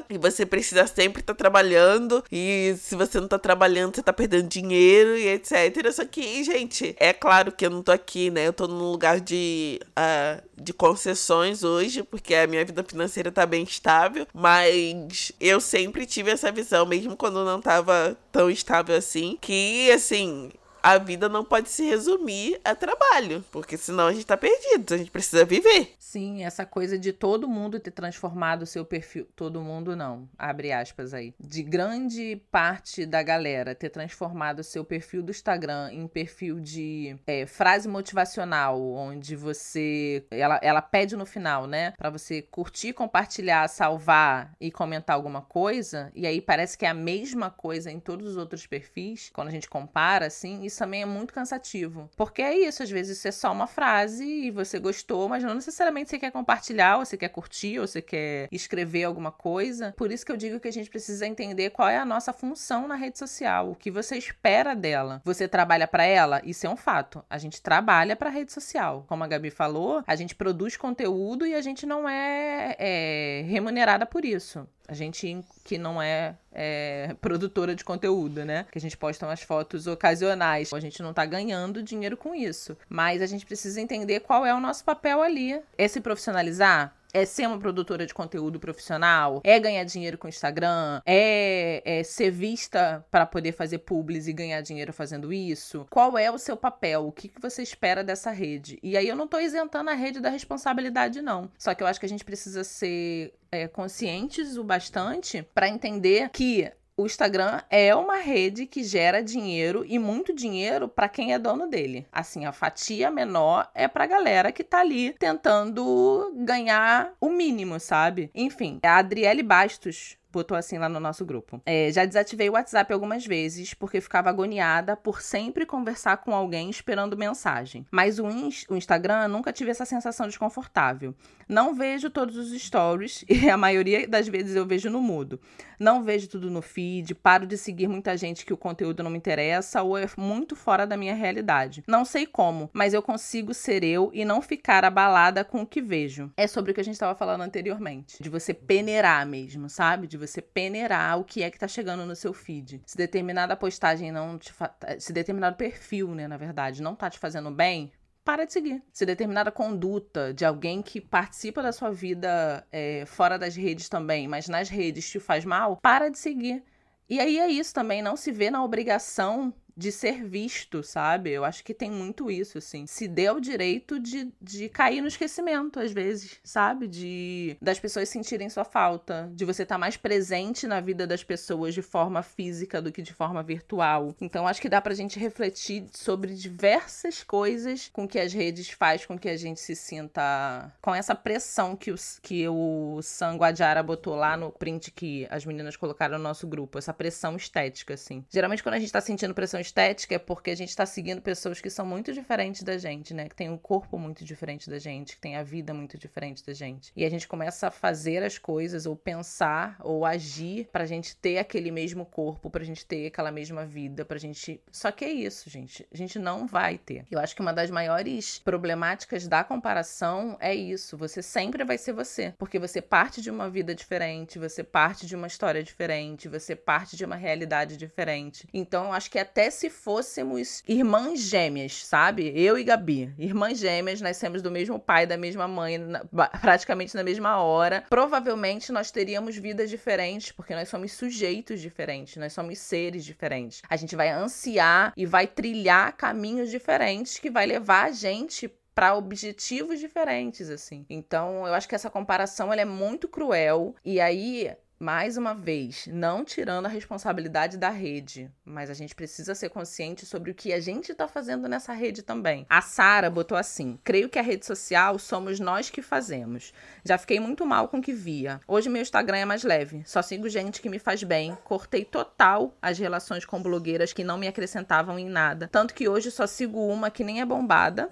e 0.09 0.18
você 0.18 0.47
precisa 0.47 0.87
sempre 0.87 1.20
estar 1.20 1.35
tá 1.35 1.38
trabalhando 1.38 2.23
e 2.31 2.75
se 2.79 2.94
você 2.94 3.20
não 3.20 3.29
tá 3.29 3.38
trabalhando, 3.38 3.94
você 3.94 4.03
tá 4.03 4.12
perdendo 4.12 4.49
dinheiro 4.49 5.16
e 5.16 5.29
etc. 5.29 5.92
Só 5.92 6.05
que, 6.05 6.42
gente, 6.44 6.94
é 6.99 7.12
claro 7.12 7.53
que 7.53 7.66
eu 7.66 7.70
não 7.70 7.83
tô 7.83 7.92
aqui, 7.92 8.31
né? 8.31 8.47
Eu 8.47 8.53
tô 8.53 8.66
num 8.66 8.90
lugar 8.90 9.20
de, 9.20 9.81
uh, 9.90 10.42
de 10.57 10.73
concessões 10.73 11.62
hoje, 11.62 12.03
porque 12.03 12.35
a 12.35 12.47
minha 12.47 12.64
vida 12.64 12.85
financeira 12.85 13.31
tá 13.31 13.47
bem 13.47 13.62
estável, 13.62 14.27
mas 14.33 15.33
eu 15.40 15.61
sempre 15.61 16.07
tive 16.07 16.31
essa 16.31 16.51
visão, 16.53 16.87
mesmo 16.87 17.16
quando 17.16 17.44
não 17.44 17.61
tava 17.61 18.16
tão 18.31 18.51
estável 18.51 18.97
assim, 18.97 19.38
que, 19.40 19.90
assim, 19.90 20.51
a 20.85 20.99
vida 20.99 21.31
não 21.31 21.42
pode 21.42 21.70
se 21.70 21.83
resumir 21.83 22.61
a 22.62 22.75
trabalho, 22.75 23.42
porque 23.51 23.75
senão 23.75 24.07
a 24.07 24.12
gente 24.12 24.27
tá 24.27 24.37
perdido, 24.37 24.92
a 24.92 24.99
gente 24.99 25.11
precisa 25.11 25.42
viver. 25.42 25.94
Sim, 25.99 26.44
essa 26.44 26.66
coisa 26.66 26.99
de 26.99 27.11
todo 27.11 27.49
mundo 27.49 27.81
ter 27.81 27.90
transformado 27.90 28.62
o 28.62 28.66
seu 28.66 28.85
perfil, 28.85 29.27
todo 29.35 29.62
mundo 29.62 29.97
não, 29.97 30.29
abre 30.37 30.73
aspas 30.73 31.14
aí, 31.14 31.33
de 31.40 31.62
grande 31.62 32.37
parte 32.51 33.07
da 33.07 33.23
galera 33.23 33.75
ter 33.75 33.88
transformado 33.88 34.59
o 34.59 34.64
seu 34.64 34.85
perfil 34.85 35.23
do 35.23 35.31
Instagram 35.31 35.90
em 35.90 36.07
perfil 36.07 36.61
de 36.61 37.16
é, 37.27 37.47
frase 37.47 37.88
motivacional, 37.88 38.79
onde 38.79 39.35
você, 39.35 40.27
ela, 40.31 40.61
ela 40.62 40.83
pede 40.83 41.16
no 41.16 41.25
final, 41.25 41.66
né, 41.66 41.92
para 41.97 42.11
você 42.11 42.42
curtir, 42.42 42.92
compartilhar, 42.92 43.66
salvar 43.68 44.55
e 44.61 44.70
comentar 44.70 45.16
alguma 45.16 45.40
coisa, 45.40 46.12
e 46.14 46.27
aí 46.27 46.42
parece 46.42 46.77
que 46.77 46.85
é 46.85 46.90
a 46.90 46.94
mesma 46.94 47.51
coisa 47.51 47.90
em 47.90 47.99
todos 47.99 48.29
os 48.29 48.37
outros 48.37 48.66
perfis, 48.66 49.31
quando 49.33 49.49
a 49.49 49.53
gente 49.53 49.66
compara, 49.66 50.27
assim, 50.27 50.62
isso 50.62 50.73
também 50.76 51.02
é 51.02 51.06
muito 51.06 51.32
cansativo. 51.32 52.08
Porque 52.16 52.42
é 52.42 52.56
isso, 52.56 52.82
às 52.82 52.90
vezes 52.90 53.18
isso 53.18 53.28
é 53.28 53.32
só 53.32 53.52
uma 53.52 53.66
frase 53.66 54.24
e 54.24 54.50
você 54.50 54.78
gostou, 54.78 55.28
mas 55.28 55.42
não 55.42 55.54
necessariamente 55.54 56.10
você 56.10 56.18
quer 56.18 56.30
compartilhar, 56.30 56.98
ou 56.98 57.04
você 57.04 57.16
quer 57.16 57.28
curtir, 57.28 57.78
ou 57.78 57.87
você 57.87 58.02
quer 58.02 58.48
escrever 58.50 59.04
alguma 59.04 59.32
coisa. 59.32 59.92
Por 59.96 60.10
isso 60.10 60.24
que 60.24 60.32
eu 60.32 60.37
digo 60.37 60.60
que 60.60 60.68
a 60.68 60.72
gente 60.72 60.90
precisa 60.90 61.26
entender 61.26 61.70
qual 61.70 61.88
é 61.88 61.98
a 61.98 62.04
nossa 62.04 62.32
função 62.32 62.87
na 62.88 62.94
rede 62.94 63.18
social, 63.18 63.70
o 63.70 63.74
que 63.74 63.90
você 63.90 64.16
espera 64.16 64.74
dela. 64.74 65.20
Você 65.24 65.48
trabalha 65.48 65.87
para 65.87 66.04
ela? 66.04 66.40
Isso 66.44 66.66
é 66.66 66.70
um 66.70 66.76
fato. 66.76 67.24
A 67.28 67.38
gente 67.38 67.60
trabalha 67.62 68.16
para 68.16 68.28
a 68.28 68.32
rede 68.32 68.52
social. 68.52 69.04
Como 69.08 69.24
a 69.24 69.26
Gabi 69.26 69.50
falou, 69.50 70.02
a 70.06 70.16
gente 70.16 70.34
produz 70.34 70.76
conteúdo 70.76 71.46
e 71.46 71.54
a 71.54 71.60
gente 71.60 71.87
não 71.87 72.08
é, 72.08 72.76
é 72.78 73.44
remunerada 73.46 74.06
por 74.06 74.24
isso. 74.24 74.66
A 74.87 74.94
gente 74.94 75.44
que 75.64 75.79
não 75.79 76.01
é, 76.01 76.37
é, 76.53 77.16
produtora 77.20 77.75
de 77.75 77.83
conteúdo, 77.83 78.44
né? 78.44 78.66
Que 78.70 78.79
a 78.79 78.81
gente 78.81 78.97
posta 78.97 79.27
umas 79.27 79.42
fotos 79.42 79.87
ocasionais. 79.87 80.73
A 80.73 80.81
gente 80.81 81.03
não 81.03 81.14
tá 81.14 81.25
ganhando 81.25 81.83
dinheiro 81.83 82.16
com 82.16 82.35
isso. 82.35 82.77
Mas 82.88 83.23
a 83.23 83.27
gente 83.27 83.47
precisa 83.47 83.81
entender 83.81 84.20
qual 84.20 84.44
é 84.44 84.55
o 84.55 84.61
nosso 84.61 84.85
papel 84.85 85.23
ali. 85.23 85.59
É 85.79 85.88
se 85.88 86.01
profissionalizar? 86.01 86.94
É 87.14 87.24
ser 87.24 87.46
uma 87.46 87.59
produtora 87.59 88.05
de 88.05 88.12
conteúdo 88.12 88.59
profissional, 88.59 89.40
é 89.44 89.59
ganhar 89.59 89.85
dinheiro 89.85 90.18
com 90.18 90.27
o 90.27 90.29
Instagram, 90.29 91.00
é, 91.07 91.81
é 91.85 92.03
ser 92.03 92.31
vista 92.31 93.07
para 93.11 93.24
poder 93.24 93.53
fazer 93.53 93.79
publis 93.79 94.27
e 94.27 94.33
ganhar 94.33 94.61
dinheiro 94.61 94.92
fazendo 94.92 95.33
isso? 95.33 95.87
Qual 95.88 96.18
é 96.18 96.31
o 96.31 96.38
seu 96.38 96.57
papel? 96.57 97.07
O 97.07 97.12
que, 97.12 97.29
que 97.29 97.40
você 97.40 97.62
espera 97.62 98.03
dessa 98.03 98.31
rede? 98.33 98.79
E 98.83 98.96
aí 98.96 99.09
eu 99.09 99.16
não 99.16 99.29
tô 99.29 99.38
isentando 99.38 99.90
a 99.90 99.94
rede 99.94 100.20
da 100.20 100.29
responsabilidade, 100.29 101.22
não. 101.22 101.48
Só 101.57 101.72
que 101.72 101.83
eu 101.83 101.87
acho 101.87 102.00
que 102.00 102.07
a 102.07 102.09
gente 102.09 102.24
precisa 102.24 102.64
ser 102.64 103.33
é, 103.53 103.68
conscientes 103.68 104.57
o 104.57 104.64
bastante 104.64 105.46
para 105.55 105.68
entender 105.68 106.29
que 106.31 106.70
o 106.96 107.07
Instagram 107.07 107.61
é 107.68 107.94
uma 107.94 108.16
rede 108.16 108.66
que 108.66 108.85
gera 108.85 109.22
dinheiro 109.22 109.85
e 109.87 109.98
muito 109.98 110.33
dinheiro 110.33 110.88
para 110.88 111.09
quem 111.09 111.33
é 111.33 111.38
dono 111.38 111.68
dele. 111.68 112.07
Assim, 112.12 112.44
a 112.44 112.52
fatia 112.52 113.11
menor 113.11 113.68
é 113.74 113.88
para 113.88 114.07
galera 114.07 114.52
que 114.52 114.62
tá 114.62 114.80
ali 114.80 115.12
tentando 115.12 116.33
ganhar 116.37 117.12
o 117.20 117.30
mínimo, 117.30 117.80
sabe? 117.80 118.30
Enfim, 118.35 118.78
a 118.83 118.98
Adriele 118.98 119.42
Bastos 119.42 120.16
botou 120.35 120.57
assim 120.57 120.77
lá 120.79 120.88
no 120.88 121.01
nosso 121.01 121.25
grupo. 121.25 121.62
É, 121.64 121.90
já 121.92 122.05
desativei 122.05 122.51
o 122.51 122.53
WhatsApp 122.53 122.92
algumas 122.92 123.25
vezes 123.25 123.73
porque 123.73 124.01
ficava 124.01 124.29
agoniada 124.29 124.97
por 124.97 125.23
sempre 125.23 125.64
conversar 125.64 126.18
com 126.18 126.35
alguém 126.35 126.68
esperando 126.68 127.16
mensagem. 127.16 127.87
Mas 127.90 128.18
o, 128.18 128.27
o 128.27 128.77
Instagram 128.77 129.29
nunca 129.29 129.53
tive 129.53 129.70
essa 129.70 129.85
sensação 129.85 130.27
desconfortável. 130.27 131.14
Não 131.49 131.75
vejo 131.75 132.11
todos 132.11 132.37
os 132.37 132.51
stories 132.61 133.25
e 133.29 133.49
a 133.49 133.57
maioria 133.57 134.09
das 134.09 134.29
vezes 134.29 134.57
eu 134.57 134.66
vejo 134.66 134.90
no 134.90 135.01
mudo. 135.01 135.40
Não 135.79 136.03
vejo 136.03 136.29
tudo 136.29 136.51
no 136.51 136.62
feed, 136.62 137.14
paro 137.14 137.47
de 137.47 137.59
seguir 137.59 137.88
muita 137.88 138.16
gente 138.16 138.44
que 138.44 138.53
o 138.53 138.57
conteúdo 138.57 139.03
não 139.03 139.11
me 139.11 139.18
interessa 139.18 139.83
ou 139.83 139.99
é 139.99 140.07
muito 140.16 140.57
fora 140.57 140.87
da 140.87 140.97
minha 140.97 141.14
realidade. 141.14 141.83
Não 141.87 142.05
sei 142.05 142.27
como, 142.27 142.70
mas 142.73 142.94
eu 142.94 143.03
consigo 143.03 143.53
ser 143.53 143.83
eu 143.83 144.11
e 144.12 144.25
não 144.25 144.40
ficar 144.40 144.85
abalada 144.85 145.44
com 145.44 145.62
o 145.62 145.66
que 145.66 145.83
vejo. 145.83 146.31
É 146.37 146.47
sobre 146.47 146.70
o 146.70 146.75
que 146.75 146.81
a 146.81 146.85
gente 146.85 146.94
estava 146.94 147.14
falando 147.14 147.42
anteriormente, 147.42 148.23
de 148.23 148.29
você 148.29 148.55
peneirar 148.55 149.27
mesmo, 149.27 149.68
sabe? 149.68 150.07
De 150.07 150.16
você 150.26 150.40
peneirar 150.40 151.18
o 151.18 151.24
que 151.24 151.42
é 151.42 151.50
que 151.50 151.58
tá 151.58 151.68
chegando 151.68 152.04
no 152.06 152.16
seu 152.16 152.32
feed. 152.32 152.82
Se 152.87 152.96
determinada 152.96 153.56
postagem 153.56 154.10
não 154.10 154.38
te 154.38 154.52
fa... 154.52 154.74
se 154.98 155.12
determinado 155.12 155.56
perfil, 155.56 156.14
né, 156.14 156.26
na 156.28 156.37
verdade, 156.37 156.82
não 156.82 156.94
tá 156.94 157.10
te 157.10 157.18
fazendo 157.18 157.50
bem, 157.50 157.92
para 158.24 158.46
de 158.46 158.52
seguir. 158.52 158.82
Se 158.92 159.04
determinada 159.04 159.52
conduta 159.52 160.32
de 160.32 160.44
alguém 160.44 160.80
que 160.80 161.00
participa 161.00 161.62
da 161.62 161.72
sua 161.72 161.90
vida 161.90 162.66
é, 162.72 163.04
fora 163.06 163.38
das 163.38 163.54
redes 163.54 163.88
também, 163.88 164.26
mas 164.26 164.48
nas 164.48 164.68
redes 164.68 165.08
te 165.08 165.20
faz 165.20 165.44
mal, 165.44 165.76
para 165.76 166.08
de 166.08 166.18
seguir. 166.18 166.64
E 167.08 167.20
aí 167.20 167.38
é 167.38 167.48
isso 167.48 167.74
também, 167.74 168.00
não 168.00 168.16
se 168.16 168.32
vê 168.32 168.50
na 168.50 168.64
obrigação 168.64 169.52
de 169.76 169.90
ser 169.90 170.24
visto, 170.24 170.82
sabe? 170.82 171.30
Eu 171.30 171.44
acho 171.44 171.64
que 171.64 171.74
tem 171.74 171.90
muito 171.90 172.30
isso, 172.30 172.58
assim. 172.58 172.87
Se 172.87 173.08
dê 173.08 173.30
o 173.30 173.40
direito 173.40 173.98
de, 173.98 174.32
de 174.40 174.68
cair 174.68 175.00
no 175.00 175.08
esquecimento, 175.08 175.80
às 175.80 175.92
vezes, 175.92 176.38
sabe? 176.42 176.87
De 176.87 177.56
das 177.60 177.78
pessoas 177.78 178.08
sentirem 178.08 178.48
sua 178.48 178.64
falta, 178.64 179.30
de 179.34 179.44
você 179.44 179.62
estar 179.62 179.76
tá 179.76 179.78
mais 179.78 179.96
presente 179.96 180.66
na 180.66 180.80
vida 180.80 181.06
das 181.06 181.24
pessoas 181.24 181.74
de 181.74 181.82
forma 181.82 182.22
física 182.22 182.80
do 182.80 182.92
que 182.92 183.02
de 183.02 183.12
forma 183.12 183.42
virtual. 183.42 184.14
Então, 184.20 184.46
acho 184.46 184.60
que 184.60 184.68
dá 184.68 184.80
pra 184.80 184.94
gente 184.94 185.18
refletir 185.18 185.87
sobre 185.92 186.34
diversas 186.34 187.22
coisas 187.22 187.88
com 187.92 188.06
que 188.06 188.18
as 188.18 188.32
redes 188.32 188.70
faz 188.70 189.04
com 189.06 189.18
que 189.18 189.28
a 189.28 189.37
gente 189.37 189.60
se 189.60 189.74
sinta 189.74 190.72
com 190.80 190.94
essa 190.94 191.14
pressão 191.14 191.76
que, 191.76 191.90
os, 191.90 192.18
que 192.22 192.46
o 192.48 193.00
Sanguadiara 193.02 193.82
botou 193.82 194.14
lá 194.14 194.37
no 194.37 194.50
print 194.50 194.90
que 194.90 195.26
as 195.30 195.44
meninas 195.44 195.76
colocaram 195.76 196.18
no 196.18 196.24
nosso 196.24 196.46
grupo, 196.46 196.78
essa 196.78 196.92
pressão 196.92 197.37
estética, 197.37 197.94
assim. 197.94 198.24
Geralmente, 198.30 198.62
quando 198.62 198.74
a 198.74 198.78
gente 198.78 198.92
tá 198.92 199.00
sentindo 199.00 199.34
pressão 199.34 199.60
estética 199.64 200.14
é 200.14 200.18
porque 200.18 200.50
a 200.50 200.57
gente 200.57 200.68
está 200.68 200.87
seguindo 200.87 201.20
pessoas 201.20 201.61
que 201.61 201.70
são 201.70 201.85
muito 201.85 202.12
diferentes 202.12 202.62
da 202.62 202.79
gente, 202.79 203.12
né? 203.12 203.29
Que 203.29 203.35
tem 203.35 203.50
um 203.50 203.59
corpo 203.59 203.98
muito 203.98 204.24
diferente 204.24 204.70
da 204.70 204.79
gente, 204.79 205.16
que 205.16 205.20
tem 205.20 205.37
a 205.37 205.42
vida 205.42 205.74
muito 205.74 205.98
diferente 205.98 206.44
da 206.44 206.53
gente. 206.53 206.92
E 206.94 207.05
a 207.05 207.11
gente 207.11 207.27
começa 207.27 207.68
a 207.68 207.70
fazer 207.70 208.22
as 208.22 208.38
coisas, 208.38 208.87
ou 208.87 208.94
pensar, 208.94 209.77
ou 209.81 210.05
agir 210.05 210.68
pra 210.72 210.87
gente 210.87 211.16
ter 211.16 211.38
aquele 211.38 211.70
mesmo 211.70 212.05
corpo, 212.05 212.50
pra 212.50 212.64
gente 212.64 212.85
ter 212.85 213.07
aquela 213.07 213.33
mesma 213.33 213.64
vida, 213.64 214.05
pra 214.05 214.18
gente. 214.18 214.61
Só 214.70 214.92
que 214.92 215.05
é 215.05 215.11
isso, 215.11 215.48
gente. 215.50 215.87
A 215.92 215.96
gente 215.96 216.18
não 216.18 216.46
vai 216.46 216.79
ter. 216.79 217.05
Eu 217.11 217.18
acho 217.18 217.35
que 217.35 217.40
uma 217.42 217.53
das 217.53 217.70
maiores 217.70 218.38
problemáticas 218.38 219.27
da 219.27 219.42
comparação 219.42 220.37
é 220.40 220.55
isso. 220.55 220.96
Você 220.96 221.22
sempre 221.22 221.64
vai 221.64 221.79
ser 221.79 221.92
você. 221.92 222.35
Porque 222.38 222.59
você 222.59 222.81
parte 222.81 223.20
de 223.20 223.31
uma 223.31 223.48
vida 223.48 223.74
diferente, 223.74 224.38
você 224.38 224.62
parte 224.62 225.07
de 225.07 225.16
uma 225.16 225.27
história 225.27 225.62
diferente, 225.62 226.29
você 226.29 226.55
parte 226.55 226.96
de 226.96 227.05
uma 227.05 227.16
realidade 227.16 227.77
diferente. 227.77 228.46
Então, 228.53 228.87
eu 228.87 228.92
acho 228.92 229.11
que 229.11 229.18
até 229.18 229.50
se 229.54 229.70
fôssemos 229.70 230.62
irmãs 230.66 231.20
gêmeas, 231.20 231.84
sabe? 231.86 232.32
Eu 232.34 232.58
e 232.58 232.64
Gabi, 232.64 233.12
irmãs 233.18 233.58
gêmeas, 233.58 234.00
nascemos 234.00 234.42
do 234.42 234.50
mesmo 234.50 234.78
pai, 234.78 235.06
da 235.06 235.16
mesma 235.16 235.48
mãe, 235.48 235.78
na, 235.78 236.04
praticamente 236.40 236.94
na 236.94 237.02
mesma 237.02 237.38
hora. 237.38 237.84
Provavelmente 237.88 238.72
nós 238.72 238.90
teríamos 238.90 239.36
vidas 239.36 239.70
diferentes, 239.70 240.32
porque 240.32 240.54
nós 240.54 240.68
somos 240.68 240.92
sujeitos 240.92 241.60
diferentes, 241.60 242.16
nós 242.16 242.32
somos 242.32 242.58
seres 242.58 243.04
diferentes. 243.04 243.62
A 243.68 243.76
gente 243.76 243.96
vai 243.96 244.10
ansiar 244.10 244.92
e 244.96 245.06
vai 245.06 245.26
trilhar 245.26 245.96
caminhos 245.96 246.50
diferentes 246.50 247.18
que 247.18 247.30
vai 247.30 247.46
levar 247.46 247.86
a 247.86 247.92
gente 247.92 248.52
para 248.74 248.96
objetivos 248.96 249.78
diferentes 249.78 250.50
assim. 250.50 250.84
Então, 250.90 251.46
eu 251.46 251.54
acho 251.54 251.68
que 251.68 251.74
essa 251.74 251.88
comparação 251.88 252.52
ela 252.52 252.62
é 252.62 252.64
muito 252.64 253.06
cruel 253.06 253.74
e 253.84 254.00
aí 254.00 254.52
mais 254.85 255.16
uma 255.16 255.33
vez, 255.35 255.87
não 255.87 256.23
tirando 256.23 256.66
a 256.66 256.68
responsabilidade 256.68 257.57
da 257.57 257.70
rede, 257.70 258.31
mas 258.44 258.68
a 258.68 258.75
gente 258.75 258.94
precisa 258.94 259.35
ser 259.35 259.49
consciente 259.49 260.05
sobre 260.05 260.31
o 260.31 260.35
que 260.35 260.53
a 260.53 260.61
gente 260.61 260.92
está 260.92 261.09
fazendo 261.09 261.49
nessa 261.49 261.73
rede 261.73 262.03
também. 262.03 262.44
A 262.51 262.61
Sara 262.61 263.09
botou 263.09 263.38
assim: 263.38 263.79
creio 263.83 264.11
que 264.11 264.18
a 264.18 264.23
rede 264.23 264.44
social 264.44 264.99
somos 264.99 265.40
nós 265.40 265.70
que 265.70 265.81
fazemos. 265.81 266.53
Já 266.85 266.99
fiquei 266.99 267.18
muito 267.18 267.47
mal 267.47 267.68
com 267.68 267.79
o 267.79 267.83
que 267.83 267.94
via. 267.94 268.42
Hoje 268.47 268.68
meu 268.68 268.83
Instagram 268.83 269.16
é 269.16 269.25
mais 269.25 269.42
leve, 269.42 269.83
só 269.87 270.03
sigo 270.03 270.29
gente 270.29 270.61
que 270.61 270.68
me 270.68 270.79
faz 270.79 271.03
bem. 271.03 271.35
Cortei 271.44 271.83
total 271.83 272.55
as 272.61 272.79
relações 272.79 273.25
com 273.25 273.42
blogueiras 273.42 273.94
que 273.94 274.05
não 274.05 274.18
me 274.18 274.29
acrescentavam 274.29 274.99
em 274.99 275.09
nada. 275.09 275.49
Tanto 275.51 275.73
que 275.73 275.88
hoje 275.88 276.11
só 276.11 276.27
sigo 276.27 276.61
uma 276.61 276.90
que 276.90 277.03
nem 277.03 277.23
é 277.23 277.25
bombada 277.25 277.88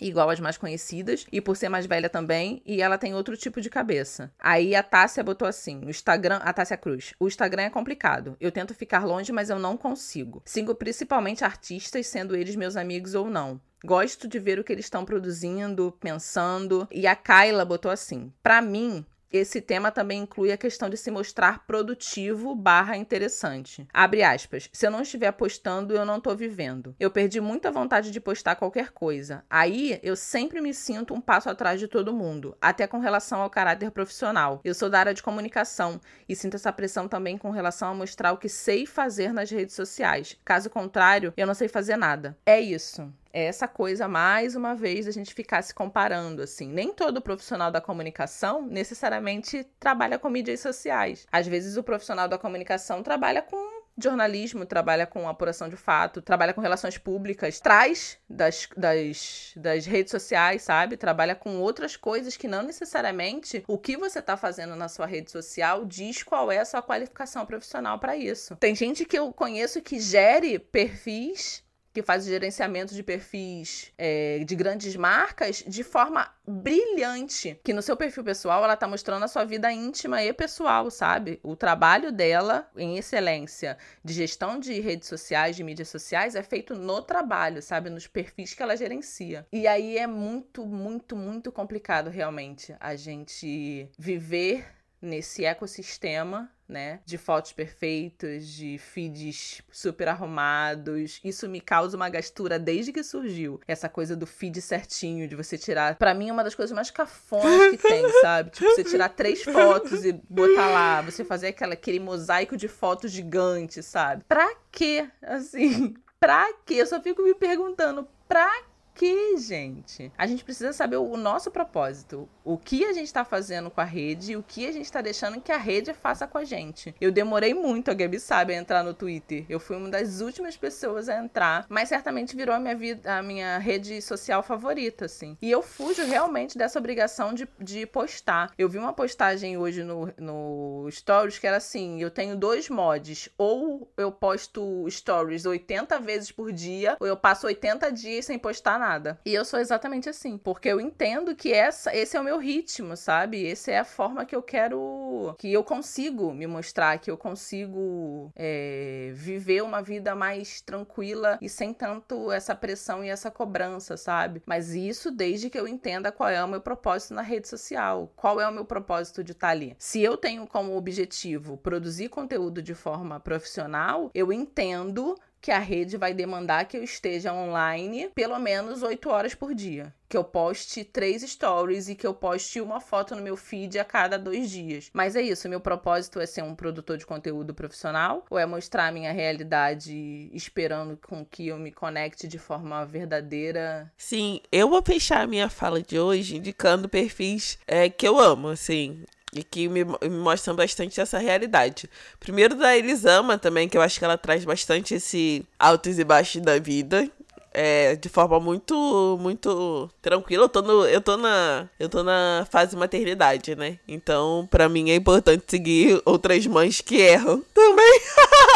igual 0.00 0.30
as 0.30 0.40
mais 0.40 0.56
conhecidas, 0.56 1.26
e 1.30 1.40
por 1.40 1.56
ser 1.56 1.68
mais 1.68 1.86
velha 1.86 2.08
também, 2.08 2.62
e 2.64 2.80
ela 2.80 2.98
tem 2.98 3.14
outro 3.14 3.36
tipo 3.36 3.60
de 3.60 3.70
cabeça. 3.70 4.32
Aí 4.38 4.74
a 4.74 4.82
Tássia 4.82 5.22
botou 5.22 5.46
assim: 5.46 5.84
o 5.84 5.90
Instagram, 5.90 6.40
a 6.42 6.52
Tássia 6.52 6.76
Cruz, 6.76 7.14
o 7.18 7.28
Instagram 7.28 7.62
é 7.64 7.70
complicado. 7.70 8.36
Eu 8.40 8.52
tento 8.52 8.74
ficar 8.74 9.04
longe, 9.04 9.32
mas 9.32 9.50
eu 9.50 9.58
não 9.58 9.76
consigo. 9.76 10.42
Sigo 10.44 10.74
principalmente 10.74 11.44
artistas, 11.44 12.06
sendo 12.06 12.36
eles 12.36 12.56
meus 12.56 12.76
amigos 12.76 13.14
ou 13.14 13.28
não. 13.28 13.60
Gosto 13.84 14.28
de 14.28 14.38
ver 14.38 14.58
o 14.58 14.64
que 14.64 14.72
eles 14.72 14.84
estão 14.84 15.04
produzindo, 15.04 15.96
pensando. 15.98 16.86
E 16.90 17.06
a 17.06 17.16
Kyla 17.16 17.64
botou 17.64 17.90
assim: 17.90 18.32
para 18.42 18.60
mim, 18.60 19.04
esse 19.32 19.60
tema 19.60 19.90
também 19.90 20.22
inclui 20.22 20.50
a 20.52 20.56
questão 20.56 20.88
de 20.88 20.96
se 20.96 21.10
mostrar 21.10 21.66
produtivo 21.66 22.54
barra 22.54 22.96
interessante. 22.96 23.86
Abre 23.92 24.22
aspas. 24.22 24.68
Se 24.72 24.86
eu 24.86 24.90
não 24.90 25.02
estiver 25.02 25.30
postando, 25.32 25.94
eu 25.94 26.04
não 26.04 26.18
estou 26.18 26.36
vivendo. 26.36 26.94
Eu 26.98 27.10
perdi 27.10 27.40
muita 27.40 27.70
vontade 27.70 28.10
de 28.10 28.20
postar 28.20 28.56
qualquer 28.56 28.90
coisa. 28.90 29.44
Aí 29.48 30.00
eu 30.02 30.16
sempre 30.16 30.60
me 30.60 30.74
sinto 30.74 31.14
um 31.14 31.20
passo 31.20 31.48
atrás 31.48 31.78
de 31.78 31.86
todo 31.86 32.12
mundo, 32.12 32.56
até 32.60 32.86
com 32.86 32.98
relação 32.98 33.40
ao 33.40 33.50
caráter 33.50 33.90
profissional. 33.90 34.60
Eu 34.64 34.74
sou 34.74 34.90
da 34.90 34.98
área 34.98 35.14
de 35.14 35.22
comunicação 35.22 36.00
e 36.28 36.34
sinto 36.34 36.56
essa 36.56 36.72
pressão 36.72 37.08
também 37.08 37.38
com 37.38 37.50
relação 37.50 37.88
a 37.88 37.94
mostrar 37.94 38.32
o 38.32 38.38
que 38.38 38.48
sei 38.48 38.86
fazer 38.86 39.32
nas 39.32 39.50
redes 39.50 39.74
sociais. 39.74 40.36
Caso 40.44 40.68
contrário, 40.68 41.32
eu 41.36 41.46
não 41.46 41.54
sei 41.54 41.68
fazer 41.68 41.96
nada. 41.96 42.36
É 42.44 42.60
isso 42.60 43.12
essa 43.32 43.68
coisa, 43.68 44.08
mais 44.08 44.56
uma 44.56 44.74
vez, 44.74 45.06
a 45.06 45.10
gente 45.10 45.34
ficar 45.34 45.62
se 45.62 45.74
comparando, 45.74 46.42
assim. 46.42 46.68
Nem 46.68 46.92
todo 46.92 47.20
profissional 47.20 47.70
da 47.70 47.80
comunicação 47.80 48.62
necessariamente 48.62 49.64
trabalha 49.78 50.18
com 50.18 50.28
mídias 50.28 50.60
sociais. 50.60 51.26
Às 51.30 51.46
vezes, 51.46 51.76
o 51.76 51.82
profissional 51.82 52.28
da 52.28 52.38
comunicação 52.38 53.02
trabalha 53.02 53.42
com 53.42 53.80
jornalismo, 54.02 54.64
trabalha 54.64 55.06
com 55.06 55.28
apuração 55.28 55.68
de 55.68 55.76
fato, 55.76 56.22
trabalha 56.22 56.54
com 56.54 56.60
relações 56.60 56.96
públicas, 56.96 57.60
traz 57.60 58.18
das, 58.28 58.68
das, 58.76 59.52
das 59.56 59.86
redes 59.86 60.10
sociais, 60.10 60.62
sabe? 60.62 60.96
Trabalha 60.96 61.34
com 61.34 61.58
outras 61.58 61.96
coisas 61.96 62.36
que 62.36 62.48
não 62.48 62.62
necessariamente 62.62 63.62
o 63.68 63.78
que 63.78 63.96
você 63.96 64.20
está 64.20 64.36
fazendo 64.36 64.74
na 64.74 64.88
sua 64.88 65.06
rede 65.06 65.30
social 65.30 65.84
diz 65.84 66.22
qual 66.22 66.50
é 66.50 66.58
a 66.58 66.64
sua 66.64 66.82
qualificação 66.82 67.44
profissional 67.44 67.98
para 67.98 68.16
isso. 68.16 68.56
Tem 68.56 68.74
gente 68.74 69.04
que 69.04 69.18
eu 69.18 69.32
conheço 69.32 69.82
que 69.82 70.00
gere 70.00 70.58
perfis 70.58 71.62
que 71.92 72.02
faz 72.02 72.24
o 72.24 72.28
gerenciamento 72.28 72.94
de 72.94 73.02
perfis 73.02 73.92
é, 73.98 74.42
de 74.44 74.54
grandes 74.54 74.94
marcas 74.96 75.64
de 75.66 75.82
forma 75.82 76.30
brilhante. 76.46 77.58
Que 77.64 77.72
no 77.72 77.82
seu 77.82 77.96
perfil 77.96 78.24
pessoal 78.24 78.62
ela 78.64 78.76
tá 78.76 78.86
mostrando 78.86 79.24
a 79.24 79.28
sua 79.28 79.44
vida 79.44 79.70
íntima 79.72 80.22
e 80.22 80.32
pessoal, 80.32 80.90
sabe? 80.90 81.40
O 81.42 81.56
trabalho 81.56 82.12
dela 82.12 82.68
em 82.76 82.96
excelência 82.96 83.76
de 84.04 84.12
gestão 84.12 84.58
de 84.58 84.80
redes 84.80 85.08
sociais, 85.08 85.56
de 85.56 85.64
mídias 85.64 85.88
sociais, 85.88 86.34
é 86.34 86.42
feito 86.42 86.74
no 86.74 87.02
trabalho, 87.02 87.62
sabe? 87.62 87.90
Nos 87.90 88.06
perfis 88.06 88.54
que 88.54 88.62
ela 88.62 88.76
gerencia. 88.76 89.46
E 89.52 89.66
aí 89.66 89.98
é 89.98 90.06
muito, 90.06 90.64
muito, 90.66 91.16
muito 91.16 91.52
complicado 91.52 92.10
realmente 92.10 92.74
a 92.78 92.96
gente 92.96 93.88
viver 93.98 94.79
nesse 95.00 95.44
ecossistema 95.44 96.50
né? 96.70 97.00
De 97.04 97.18
fotos 97.18 97.52
perfeitas, 97.52 98.46
de 98.46 98.78
feeds 98.78 99.60
super 99.70 100.08
arrumados. 100.08 101.20
Isso 101.22 101.48
me 101.48 101.60
causa 101.60 101.96
uma 101.96 102.08
gastura 102.08 102.58
desde 102.58 102.92
que 102.92 103.02
surgiu. 103.02 103.60
Essa 103.66 103.88
coisa 103.88 104.16
do 104.16 104.26
feed 104.26 104.62
certinho, 104.62 105.28
de 105.28 105.34
você 105.34 105.58
tirar. 105.58 105.96
para 105.96 106.14
mim, 106.14 106.28
é 106.28 106.32
uma 106.32 106.44
das 106.44 106.54
coisas 106.54 106.74
mais 106.74 106.90
cafonas 106.90 107.70
que 107.72 107.78
tem, 107.78 108.08
sabe? 108.22 108.50
Tipo, 108.50 108.70
você 108.70 108.84
tirar 108.84 109.08
três 109.10 109.42
fotos 109.42 110.04
e 110.04 110.12
botar 110.28 110.68
lá. 110.68 111.02
Você 111.02 111.24
fazer 111.24 111.48
aquela, 111.48 111.74
aquele 111.74 111.98
mosaico 111.98 112.56
de 112.56 112.68
fotos 112.68 113.10
gigante, 113.10 113.82
sabe? 113.82 114.24
Pra 114.28 114.54
quê? 114.70 115.08
Assim, 115.22 115.94
pra 116.20 116.52
quê? 116.64 116.74
Eu 116.74 116.86
só 116.86 117.00
fico 117.02 117.22
me 117.22 117.34
perguntando, 117.34 118.06
pra 118.28 118.50
quê, 118.94 119.36
gente? 119.38 120.12
A 120.16 120.26
gente 120.26 120.44
precisa 120.44 120.72
saber 120.72 120.96
o 120.96 121.16
nosso 121.16 121.50
propósito. 121.50 122.28
O 122.44 122.58
que 122.58 122.84
a 122.84 122.92
gente 122.92 123.06
está 123.06 123.24
fazendo 123.24 123.70
com 123.70 123.80
a 123.80 123.84
rede 123.84 124.32
e 124.32 124.36
o 124.36 124.42
que 124.42 124.66
a 124.66 124.72
gente 124.72 124.84
está 124.84 125.00
deixando 125.00 125.40
que 125.40 125.52
a 125.52 125.56
rede 125.56 125.92
faça 125.94 126.26
com 126.26 126.38
a 126.38 126.44
gente. 126.44 126.94
Eu 127.00 127.12
demorei 127.12 127.54
muito, 127.54 127.90
a 127.90 127.94
Gabi 127.94 128.18
sabe, 128.18 128.54
a 128.54 128.56
entrar 128.56 128.82
no 128.82 128.94
Twitter. 128.94 129.44
Eu 129.48 129.60
fui 129.60 129.76
uma 129.76 129.88
das 129.88 130.20
últimas 130.20 130.56
pessoas 130.56 131.08
a 131.08 131.18
entrar, 131.18 131.66
mas 131.68 131.88
certamente 131.88 132.34
virou 132.34 132.54
a 132.54 132.58
minha 132.58 132.74
vida, 132.74 133.18
a 133.18 133.22
minha 133.22 133.58
rede 133.58 134.00
social 134.02 134.42
favorita, 134.42 135.04
assim. 135.04 135.36
E 135.40 135.50
eu 135.50 135.62
fujo 135.62 136.04
realmente 136.04 136.58
dessa 136.58 136.78
obrigação 136.78 137.32
de, 137.32 137.48
de 137.58 137.86
postar. 137.86 138.52
Eu 138.58 138.68
vi 138.68 138.78
uma 138.78 138.92
postagem 138.92 139.56
hoje 139.56 139.84
no, 139.84 140.12
no 140.18 140.88
Stories 140.90 141.38
que 141.38 141.46
era 141.46 141.58
assim: 141.58 142.00
eu 142.02 142.10
tenho 142.10 142.36
dois 142.36 142.68
mods. 142.68 143.28
Ou 143.38 143.90
eu 143.96 144.10
posto 144.10 144.86
stories 144.88 145.46
80 145.46 145.98
vezes 146.00 146.32
por 146.32 146.52
dia, 146.52 146.96
ou 146.98 147.06
eu 147.06 147.16
passo 147.16 147.46
80 147.46 147.90
dias 147.92 148.24
sem 148.24 148.38
postar 148.38 148.78
nada. 148.80 149.20
E 149.24 149.32
eu 149.32 149.44
sou 149.44 149.60
exatamente 149.60 150.08
assim, 150.08 150.36
porque 150.36 150.68
eu 150.68 150.80
entendo 150.80 151.36
que 151.36 151.52
essa, 151.52 151.94
esse 151.94 152.16
é 152.16 152.20
o 152.20 152.24
meu 152.24 152.38
ritmo, 152.38 152.96
sabe? 152.96 153.46
Essa 153.46 153.70
é 153.70 153.78
a 153.78 153.84
forma 153.84 154.24
que 154.24 154.34
eu 154.34 154.42
quero. 154.42 155.34
que 155.38 155.52
eu 155.52 155.62
consigo 155.62 156.32
me 156.32 156.46
mostrar, 156.46 156.98
que 156.98 157.10
eu 157.10 157.16
consigo 157.16 158.32
é, 158.34 159.12
viver 159.14 159.62
uma 159.62 159.82
vida 159.82 160.14
mais 160.14 160.60
tranquila 160.60 161.38
e 161.40 161.48
sem 161.48 161.72
tanto 161.72 162.32
essa 162.32 162.54
pressão 162.54 163.04
e 163.04 163.08
essa 163.08 163.30
cobrança, 163.30 163.96
sabe? 163.96 164.42
Mas 164.46 164.74
isso 164.74 165.10
desde 165.10 165.50
que 165.50 165.58
eu 165.58 165.68
entenda 165.68 166.10
qual 166.10 166.28
é 166.28 166.42
o 166.42 166.48
meu 166.48 166.60
propósito 166.60 167.14
na 167.14 167.22
rede 167.22 167.48
social, 167.48 168.10
qual 168.16 168.40
é 168.40 168.48
o 168.48 168.52
meu 168.52 168.64
propósito 168.64 169.22
de 169.22 169.32
estar 169.32 169.50
ali. 169.50 169.76
Se 169.78 170.02
eu 170.02 170.16
tenho 170.16 170.46
como 170.46 170.76
objetivo 170.76 171.56
produzir 171.58 172.08
conteúdo 172.08 172.62
de 172.62 172.74
forma 172.74 173.20
profissional, 173.20 174.10
eu 174.14 174.32
entendo 174.32 175.14
que 175.40 175.50
a 175.50 175.58
rede 175.58 175.96
vai 175.96 176.12
demandar 176.12 176.66
que 176.66 176.76
eu 176.76 176.84
esteja 176.84 177.32
online 177.32 178.10
pelo 178.14 178.38
menos 178.38 178.82
8 178.82 179.08
horas 179.08 179.34
por 179.34 179.54
dia. 179.54 179.92
Que 180.08 180.16
eu 180.16 180.24
poste 180.24 180.82
três 180.82 181.22
stories 181.22 181.88
e 181.88 181.94
que 181.94 182.06
eu 182.06 182.12
poste 182.12 182.60
uma 182.60 182.80
foto 182.80 183.14
no 183.14 183.22
meu 183.22 183.36
feed 183.36 183.78
a 183.78 183.84
cada 183.84 184.18
dois 184.18 184.50
dias. 184.50 184.90
Mas 184.92 185.14
é 185.14 185.22
isso, 185.22 185.48
meu 185.48 185.60
propósito 185.60 186.18
é 186.18 186.26
ser 186.26 186.42
um 186.42 186.54
produtor 186.54 186.96
de 186.96 187.06
conteúdo 187.06 187.54
profissional 187.54 188.24
ou 188.28 188.38
é 188.38 188.44
mostrar 188.44 188.88
a 188.88 188.92
minha 188.92 189.12
realidade 189.12 190.28
esperando 190.32 190.96
com 190.96 191.24
que 191.24 191.46
eu 191.46 191.58
me 191.58 191.70
conecte 191.70 192.26
de 192.26 192.38
forma 192.38 192.84
verdadeira? 192.84 193.90
Sim, 193.96 194.40
eu 194.50 194.68
vou 194.68 194.82
fechar 194.82 195.22
a 195.22 195.26
minha 195.28 195.48
fala 195.48 195.80
de 195.80 195.98
hoje 195.98 196.36
indicando 196.36 196.88
perfis 196.88 197.58
é, 197.66 197.88
que 197.88 198.06
eu 198.06 198.18
amo, 198.18 198.48
assim 198.48 199.04
e 199.32 199.42
que 199.42 199.68
me, 199.68 199.84
me, 199.84 200.08
mostram 200.10 200.54
bastante 200.54 201.00
essa 201.00 201.18
realidade. 201.18 201.88
Primeiro 202.18 202.54
da 202.54 202.76
Elisama 202.76 203.38
também, 203.38 203.68
que 203.68 203.76
eu 203.76 203.82
acho 203.82 203.98
que 203.98 204.04
ela 204.04 204.18
traz 204.18 204.44
bastante 204.44 204.94
esse 204.94 205.44
altos 205.58 205.98
e 205.98 206.04
baixos 206.04 206.42
da 206.42 206.58
vida. 206.58 207.08
É, 207.52 207.96
de 207.96 208.08
forma 208.08 208.38
muito 208.38 209.18
muito 209.20 209.90
tranquila. 210.00 210.44
Eu 210.44 210.48
tô, 210.48 210.62
no, 210.62 210.86
eu, 210.86 211.00
tô 211.00 211.16
na, 211.16 211.68
eu 211.80 211.88
tô 211.88 212.04
na 212.04 212.46
fase 212.48 212.76
maternidade, 212.76 213.56
né? 213.56 213.76
Então, 213.88 214.46
para 214.48 214.68
mim 214.68 214.90
é 214.90 214.94
importante 214.94 215.44
seguir 215.48 216.00
outras 216.04 216.46
mães 216.46 216.80
que 216.80 216.98
erram 216.98 217.42
também. 217.52 218.00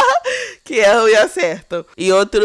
que 0.63 0.75
erram 0.75 1.09
e 1.09 1.17
acertam. 1.17 1.85
E 1.99 2.13
outro, 2.13 2.45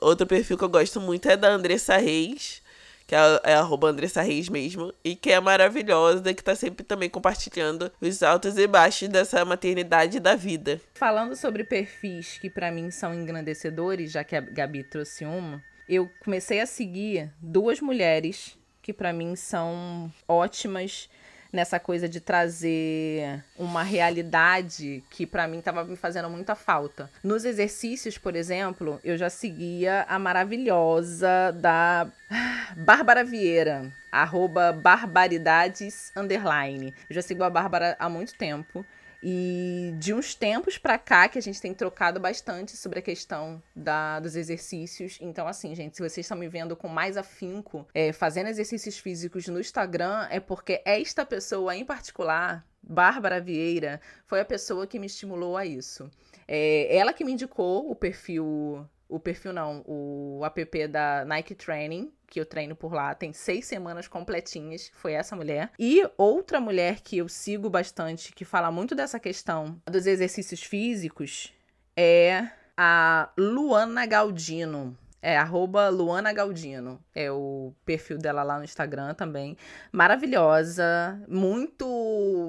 outro 0.00 0.26
perfil 0.26 0.58
que 0.58 0.64
eu 0.64 0.68
gosto 0.68 1.00
muito 1.00 1.28
é 1.28 1.36
da 1.36 1.50
Andressa 1.50 1.96
Reis 1.98 2.65
que 3.06 3.14
é, 3.14 3.40
é 3.44 3.54
arroba 3.54 3.88
Andressa 3.88 4.22
Reis 4.22 4.48
mesmo, 4.48 4.92
e 5.04 5.14
que 5.14 5.30
é 5.30 5.40
maravilhosa, 5.40 6.34
que 6.34 6.42
tá 6.42 6.54
sempre 6.54 6.84
também 6.84 7.08
compartilhando 7.08 7.90
os 8.00 8.22
altos 8.22 8.58
e 8.58 8.66
baixos 8.66 9.08
dessa 9.08 9.44
maternidade 9.44 10.18
da 10.18 10.34
vida. 10.34 10.80
Falando 10.94 11.36
sobre 11.36 11.64
perfis 11.64 12.38
que 12.38 12.50
para 12.50 12.70
mim 12.70 12.90
são 12.90 13.14
engrandecedores, 13.14 14.10
já 14.10 14.24
que 14.24 14.34
a 14.34 14.40
Gabi 14.40 14.82
trouxe 14.82 15.24
uma, 15.24 15.62
eu 15.88 16.10
comecei 16.24 16.60
a 16.60 16.66
seguir 16.66 17.32
duas 17.40 17.80
mulheres 17.80 18.58
que 18.82 18.92
para 18.92 19.12
mim 19.12 19.34
são 19.34 20.12
ótimas 20.28 21.08
nessa 21.56 21.80
coisa 21.80 22.08
de 22.08 22.20
trazer 22.20 23.42
uma 23.58 23.82
realidade 23.82 25.02
que 25.10 25.26
para 25.26 25.48
mim 25.48 25.58
estava 25.58 25.82
me 25.82 25.96
fazendo 25.96 26.30
muita 26.30 26.54
falta. 26.54 27.10
Nos 27.24 27.44
exercícios, 27.44 28.18
por 28.18 28.36
exemplo, 28.36 29.00
eu 29.02 29.16
já 29.16 29.30
seguia 29.30 30.04
a 30.08 30.18
maravilhosa 30.18 31.52
da 31.54 32.06
Bárbara 32.76 33.24
Vieira, 33.24 33.90
arroba 34.12 34.72
barbaridades 34.72 36.12
underline. 36.14 36.94
Eu 37.08 37.14
já 37.14 37.22
sigo 37.22 37.42
a 37.42 37.50
Bárbara 37.50 37.96
há 37.98 38.08
muito 38.08 38.34
tempo. 38.34 38.84
E 39.28 39.92
de 39.98 40.14
uns 40.14 40.36
tempos 40.36 40.78
para 40.78 40.96
cá 40.96 41.28
que 41.28 41.36
a 41.36 41.42
gente 41.42 41.60
tem 41.60 41.74
trocado 41.74 42.20
bastante 42.20 42.76
sobre 42.76 43.00
a 43.00 43.02
questão 43.02 43.60
da, 43.74 44.20
dos 44.20 44.36
exercícios. 44.36 45.18
Então, 45.20 45.48
assim, 45.48 45.74
gente, 45.74 45.96
se 45.96 46.02
vocês 46.02 46.24
estão 46.24 46.38
me 46.38 46.46
vendo 46.46 46.76
com 46.76 46.86
mais 46.86 47.16
afinco 47.16 47.88
é, 47.92 48.12
fazendo 48.12 48.46
exercícios 48.46 49.00
físicos 49.00 49.48
no 49.48 49.58
Instagram, 49.58 50.28
é 50.30 50.38
porque 50.38 50.80
esta 50.84 51.26
pessoa 51.26 51.74
em 51.74 51.84
particular, 51.84 52.64
Bárbara 52.80 53.40
Vieira, 53.40 54.00
foi 54.26 54.38
a 54.38 54.44
pessoa 54.44 54.86
que 54.86 54.96
me 54.96 55.06
estimulou 55.06 55.56
a 55.56 55.66
isso. 55.66 56.08
É, 56.46 56.96
ela 56.96 57.12
que 57.12 57.24
me 57.24 57.32
indicou 57.32 57.90
o 57.90 57.96
perfil 57.96 58.88
o 59.08 59.20
perfil 59.20 59.52
não, 59.52 59.84
o 59.86 60.40
app 60.44 60.88
da 60.88 61.24
Nike 61.24 61.54
Training, 61.54 62.12
que 62.28 62.40
eu 62.40 62.46
treino 62.46 62.74
por 62.74 62.92
lá, 62.92 63.14
tem 63.14 63.32
seis 63.32 63.66
semanas 63.66 64.08
completinhas, 64.08 64.90
foi 64.94 65.12
essa 65.12 65.36
mulher. 65.36 65.70
E 65.78 66.02
outra 66.16 66.60
mulher 66.60 67.00
que 67.00 67.18
eu 67.18 67.28
sigo 67.28 67.70
bastante, 67.70 68.32
que 68.32 68.44
fala 68.44 68.70
muito 68.70 68.94
dessa 68.94 69.18
questão 69.18 69.80
dos 69.86 70.06
exercícios 70.06 70.62
físicos, 70.62 71.52
é 71.96 72.48
a 72.76 73.30
Luana 73.38 74.04
Galdino. 74.06 74.96
É 75.22 75.36
arroba 75.36 75.88
Luana 75.88 76.32
Galdino. 76.32 77.02
É 77.12 77.32
o 77.32 77.72
perfil 77.84 78.16
dela 78.16 78.44
lá 78.44 78.58
no 78.58 78.64
Instagram 78.64 79.14
também. 79.14 79.56
Maravilhosa, 79.90 81.20
muito 81.26 81.84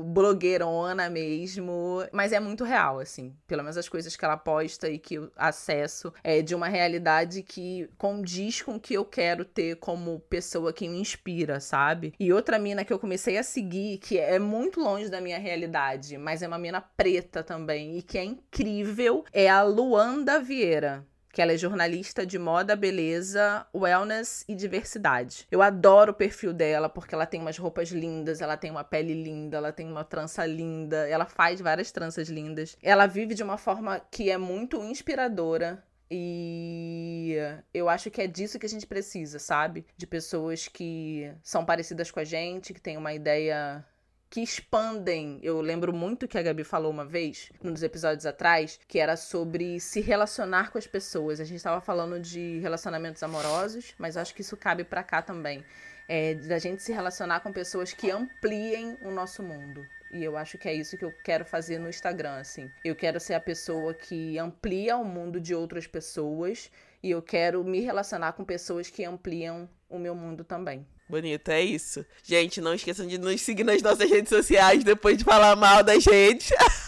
blogueirona 0.03 1.09
mesmo, 1.09 2.05
mas 2.11 2.31
é 2.31 2.39
muito 2.39 2.63
real, 2.63 2.99
assim. 2.99 3.35
Pelo 3.47 3.63
menos 3.63 3.77
as 3.77 3.89
coisas 3.89 4.15
que 4.15 4.23
ela 4.23 4.37
posta 4.37 4.89
e 4.89 4.97
que 4.97 5.15
eu 5.15 5.31
acesso 5.35 6.13
é 6.23 6.41
de 6.41 6.55
uma 6.55 6.67
realidade 6.67 7.43
que 7.43 7.89
condiz 7.97 8.61
com 8.61 8.75
o 8.75 8.79
que 8.79 8.93
eu 8.93 9.05
quero 9.05 9.45
ter 9.45 9.77
como 9.77 10.19
pessoa 10.21 10.73
que 10.73 10.87
me 10.87 10.99
inspira, 10.99 11.59
sabe? 11.59 12.13
E 12.19 12.31
outra 12.31 12.59
mina 12.59 12.83
que 12.83 12.93
eu 12.93 12.99
comecei 12.99 13.37
a 13.37 13.43
seguir, 13.43 13.97
que 13.97 14.17
é 14.17 14.39
muito 14.39 14.79
longe 14.79 15.09
da 15.09 15.21
minha 15.21 15.39
realidade, 15.39 16.17
mas 16.17 16.41
é 16.41 16.47
uma 16.47 16.57
mina 16.57 16.81
preta 16.81 17.43
também 17.43 17.97
e 17.97 18.01
que 18.01 18.17
é 18.17 18.23
incrível, 18.23 19.23
é 19.31 19.49
a 19.49 19.63
Luanda 19.63 20.39
Vieira 20.39 21.05
que 21.37 21.41
ela 21.43 21.53
é 21.53 21.57
jornalista 21.57 22.25
de 22.25 22.39
moda, 22.39 22.75
beleza, 22.75 23.63
wellness 23.71 24.43
e 24.47 24.55
diversidade. 24.55 25.45
Eu 25.51 25.61
adoro 25.61 26.11
o 26.11 26.15
perfil 26.15 26.51
dela 26.51 26.89
porque 26.89 27.13
ela 27.13 27.27
tem 27.27 27.39
umas 27.39 27.59
roupas 27.59 27.91
lindas, 27.91 28.41
ela 28.41 28.57
tem 28.57 28.71
uma 28.71 28.83
pele 28.83 29.13
linda, 29.13 29.57
ela 29.57 29.71
tem 29.71 29.87
uma 29.87 30.03
trança 30.03 30.43
linda, 30.47 31.07
ela 31.07 31.27
faz 31.27 31.61
várias 31.61 31.91
tranças 31.91 32.27
lindas. 32.27 32.75
Ela 32.81 33.05
vive 33.05 33.35
de 33.35 33.43
uma 33.43 33.55
forma 33.55 34.01
que 34.09 34.31
é 34.31 34.37
muito 34.39 34.83
inspiradora. 34.83 35.85
E 36.09 37.35
eu 37.71 37.87
acho 37.87 38.09
que 38.09 38.19
é 38.19 38.25
disso 38.25 38.57
que 38.57 38.65
a 38.65 38.69
gente 38.69 38.87
precisa, 38.87 39.37
sabe? 39.37 39.85
De 39.95 40.07
pessoas 40.07 40.67
que 40.67 41.31
são 41.43 41.63
parecidas 41.63 42.09
com 42.09 42.19
a 42.19 42.23
gente, 42.23 42.73
que 42.73 42.81
têm 42.81 42.97
uma 42.97 43.13
ideia 43.13 43.85
que 44.29 44.41
expandem. 44.41 45.39
Eu 45.41 45.61
lembro 45.61 45.93
muito 45.93 46.27
que 46.27 46.37
a 46.37 46.41
Gabi 46.41 46.63
falou 46.63 46.91
uma 46.91 47.05
vez, 47.05 47.51
nos 47.61 47.83
episódios 47.83 48.25
atrás, 48.25 48.79
que 48.87 48.99
era 48.99 49.15
sobre 49.15 49.79
se 49.79 50.01
relacionar 50.01 50.71
com 50.71 50.77
as 50.77 50.87
pessoas. 50.87 51.39
A 51.39 51.45
gente 51.45 51.57
estava 51.57 51.81
falando 51.81 52.19
de 52.19 52.59
relacionamentos 52.59 53.23
amorosos, 53.23 53.93
mas 53.97 54.17
acho 54.17 54.33
que 54.33 54.41
isso 54.41 54.57
cabe 54.57 54.83
para 54.83 55.03
cá 55.03 55.21
também. 55.21 55.63
É, 56.07 56.35
da 56.35 56.57
gente 56.57 56.81
se 56.81 56.93
relacionar 56.93 57.41
com 57.41 57.51
pessoas 57.51 57.93
que 57.93 58.09
ampliem 58.09 58.97
o 59.01 59.11
nosso 59.11 59.43
mundo. 59.43 59.85
E 60.11 60.23
eu 60.23 60.37
acho 60.37 60.57
que 60.57 60.69
é 60.69 60.73
isso 60.73 60.97
que 60.97 61.03
eu 61.03 61.13
quero 61.23 61.43
fazer 61.43 61.79
no 61.79 61.89
Instagram, 61.89 62.37
assim. 62.37 62.71
Eu 62.83 62.95
quero 62.95 63.19
ser 63.19 63.33
a 63.33 63.41
pessoa 63.41 63.93
que 63.93 64.37
amplia 64.37 64.95
o 64.97 65.03
mundo 65.03 65.39
de 65.39 65.53
outras 65.53 65.85
pessoas 65.85 66.71
e 67.03 67.11
eu 67.11 67.21
quero 67.21 67.63
me 67.63 67.81
relacionar 67.81 68.33
com 68.33 68.45
pessoas 68.45 68.89
que 68.89 69.03
ampliam 69.03 69.69
o 69.89 69.99
meu 69.99 70.15
mundo 70.15 70.43
também. 70.43 70.87
Bonito, 71.09 71.49
é 71.49 71.61
isso. 71.61 72.05
Gente, 72.23 72.59
não 72.59 72.73
esqueçam 72.73 73.07
de 73.07 73.17
nos 73.17 73.41
seguir 73.41 73.63
nas 73.63 73.81
nossas 73.81 74.09
redes 74.09 74.29
sociais 74.29 74.83
depois 74.83 75.17
de 75.17 75.23
falar 75.23 75.55
mal 75.55 75.83
das 75.83 76.05
redes. 76.05 76.49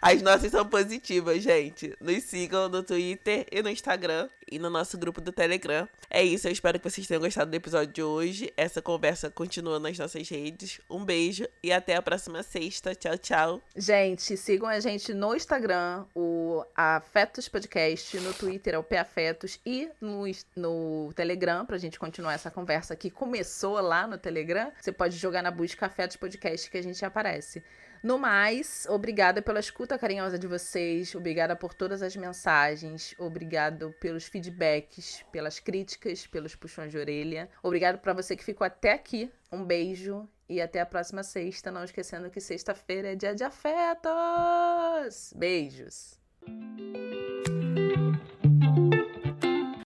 As 0.00 0.22
nossas 0.22 0.50
são 0.50 0.66
positivas, 0.66 1.42
gente. 1.42 1.96
Nos 2.00 2.24
sigam 2.24 2.68
no 2.68 2.82
Twitter 2.82 3.46
e 3.50 3.62
no 3.62 3.70
Instagram 3.70 4.28
e 4.50 4.58
no 4.58 4.70
nosso 4.70 4.96
grupo 4.96 5.20
do 5.20 5.32
Telegram. 5.32 5.88
É 6.08 6.22
isso, 6.22 6.46
eu 6.46 6.52
espero 6.52 6.78
que 6.78 6.88
vocês 6.88 7.06
tenham 7.06 7.20
gostado 7.20 7.50
do 7.50 7.54
episódio 7.54 7.92
de 7.92 8.02
hoje. 8.02 8.52
Essa 8.56 8.80
conversa 8.80 9.30
continua 9.30 9.80
nas 9.80 9.98
nossas 9.98 10.28
redes. 10.28 10.80
Um 10.88 11.04
beijo 11.04 11.46
e 11.62 11.72
até 11.72 11.96
a 11.96 12.02
próxima 12.02 12.42
sexta. 12.42 12.94
Tchau, 12.94 13.18
tchau. 13.18 13.62
Gente, 13.74 14.36
sigam 14.36 14.68
a 14.68 14.78
gente 14.80 15.12
no 15.12 15.34
Instagram, 15.34 16.04
o 16.14 16.64
Afetos 16.74 17.48
Podcast, 17.48 18.18
no 18.20 18.32
Twitter 18.32 18.74
é 18.74 18.78
o 18.78 18.86
Afetos 18.98 19.60
e 19.66 19.88
no, 20.00 20.24
no 20.56 21.12
Telegram, 21.14 21.66
pra 21.66 21.76
gente 21.76 21.98
continuar 21.98 22.34
essa 22.34 22.50
conversa 22.50 22.96
que 22.96 23.10
começou 23.10 23.80
lá 23.80 24.06
no 24.06 24.16
Telegram. 24.16 24.72
Você 24.80 24.92
pode 24.92 25.16
jogar 25.16 25.42
na 25.42 25.50
busca 25.50 25.86
Afetos 25.86 26.16
Podcast 26.16 26.70
que 26.70 26.78
a 26.78 26.82
gente 26.82 27.04
aparece. 27.04 27.62
No 28.02 28.18
mais, 28.18 28.86
obrigada 28.88 29.42
pela 29.42 29.60
escuta 29.60 29.98
carinhosa 29.98 30.38
de 30.38 30.46
vocês, 30.46 31.14
obrigada 31.14 31.56
por 31.56 31.74
todas 31.74 32.02
as 32.02 32.16
mensagens, 32.16 33.14
obrigado 33.18 33.94
pelos 34.00 34.26
feedbacks, 34.26 35.24
pelas 35.32 35.58
críticas, 35.58 36.26
pelos 36.26 36.54
puxões 36.54 36.90
de 36.90 36.98
orelha. 36.98 37.48
Obrigado 37.62 37.98
para 37.98 38.12
você 38.12 38.36
que 38.36 38.44
ficou 38.44 38.66
até 38.66 38.92
aqui. 38.92 39.30
Um 39.50 39.64
beijo 39.64 40.28
e 40.48 40.60
até 40.60 40.80
a 40.80 40.86
próxima 40.86 41.22
sexta. 41.22 41.70
Não 41.70 41.84
esquecendo 41.84 42.30
que 42.30 42.40
sexta-feira 42.40 43.12
é 43.12 43.16
dia 43.16 43.34
de 43.34 43.44
afetos. 43.44 45.32
Beijos. 45.36 46.18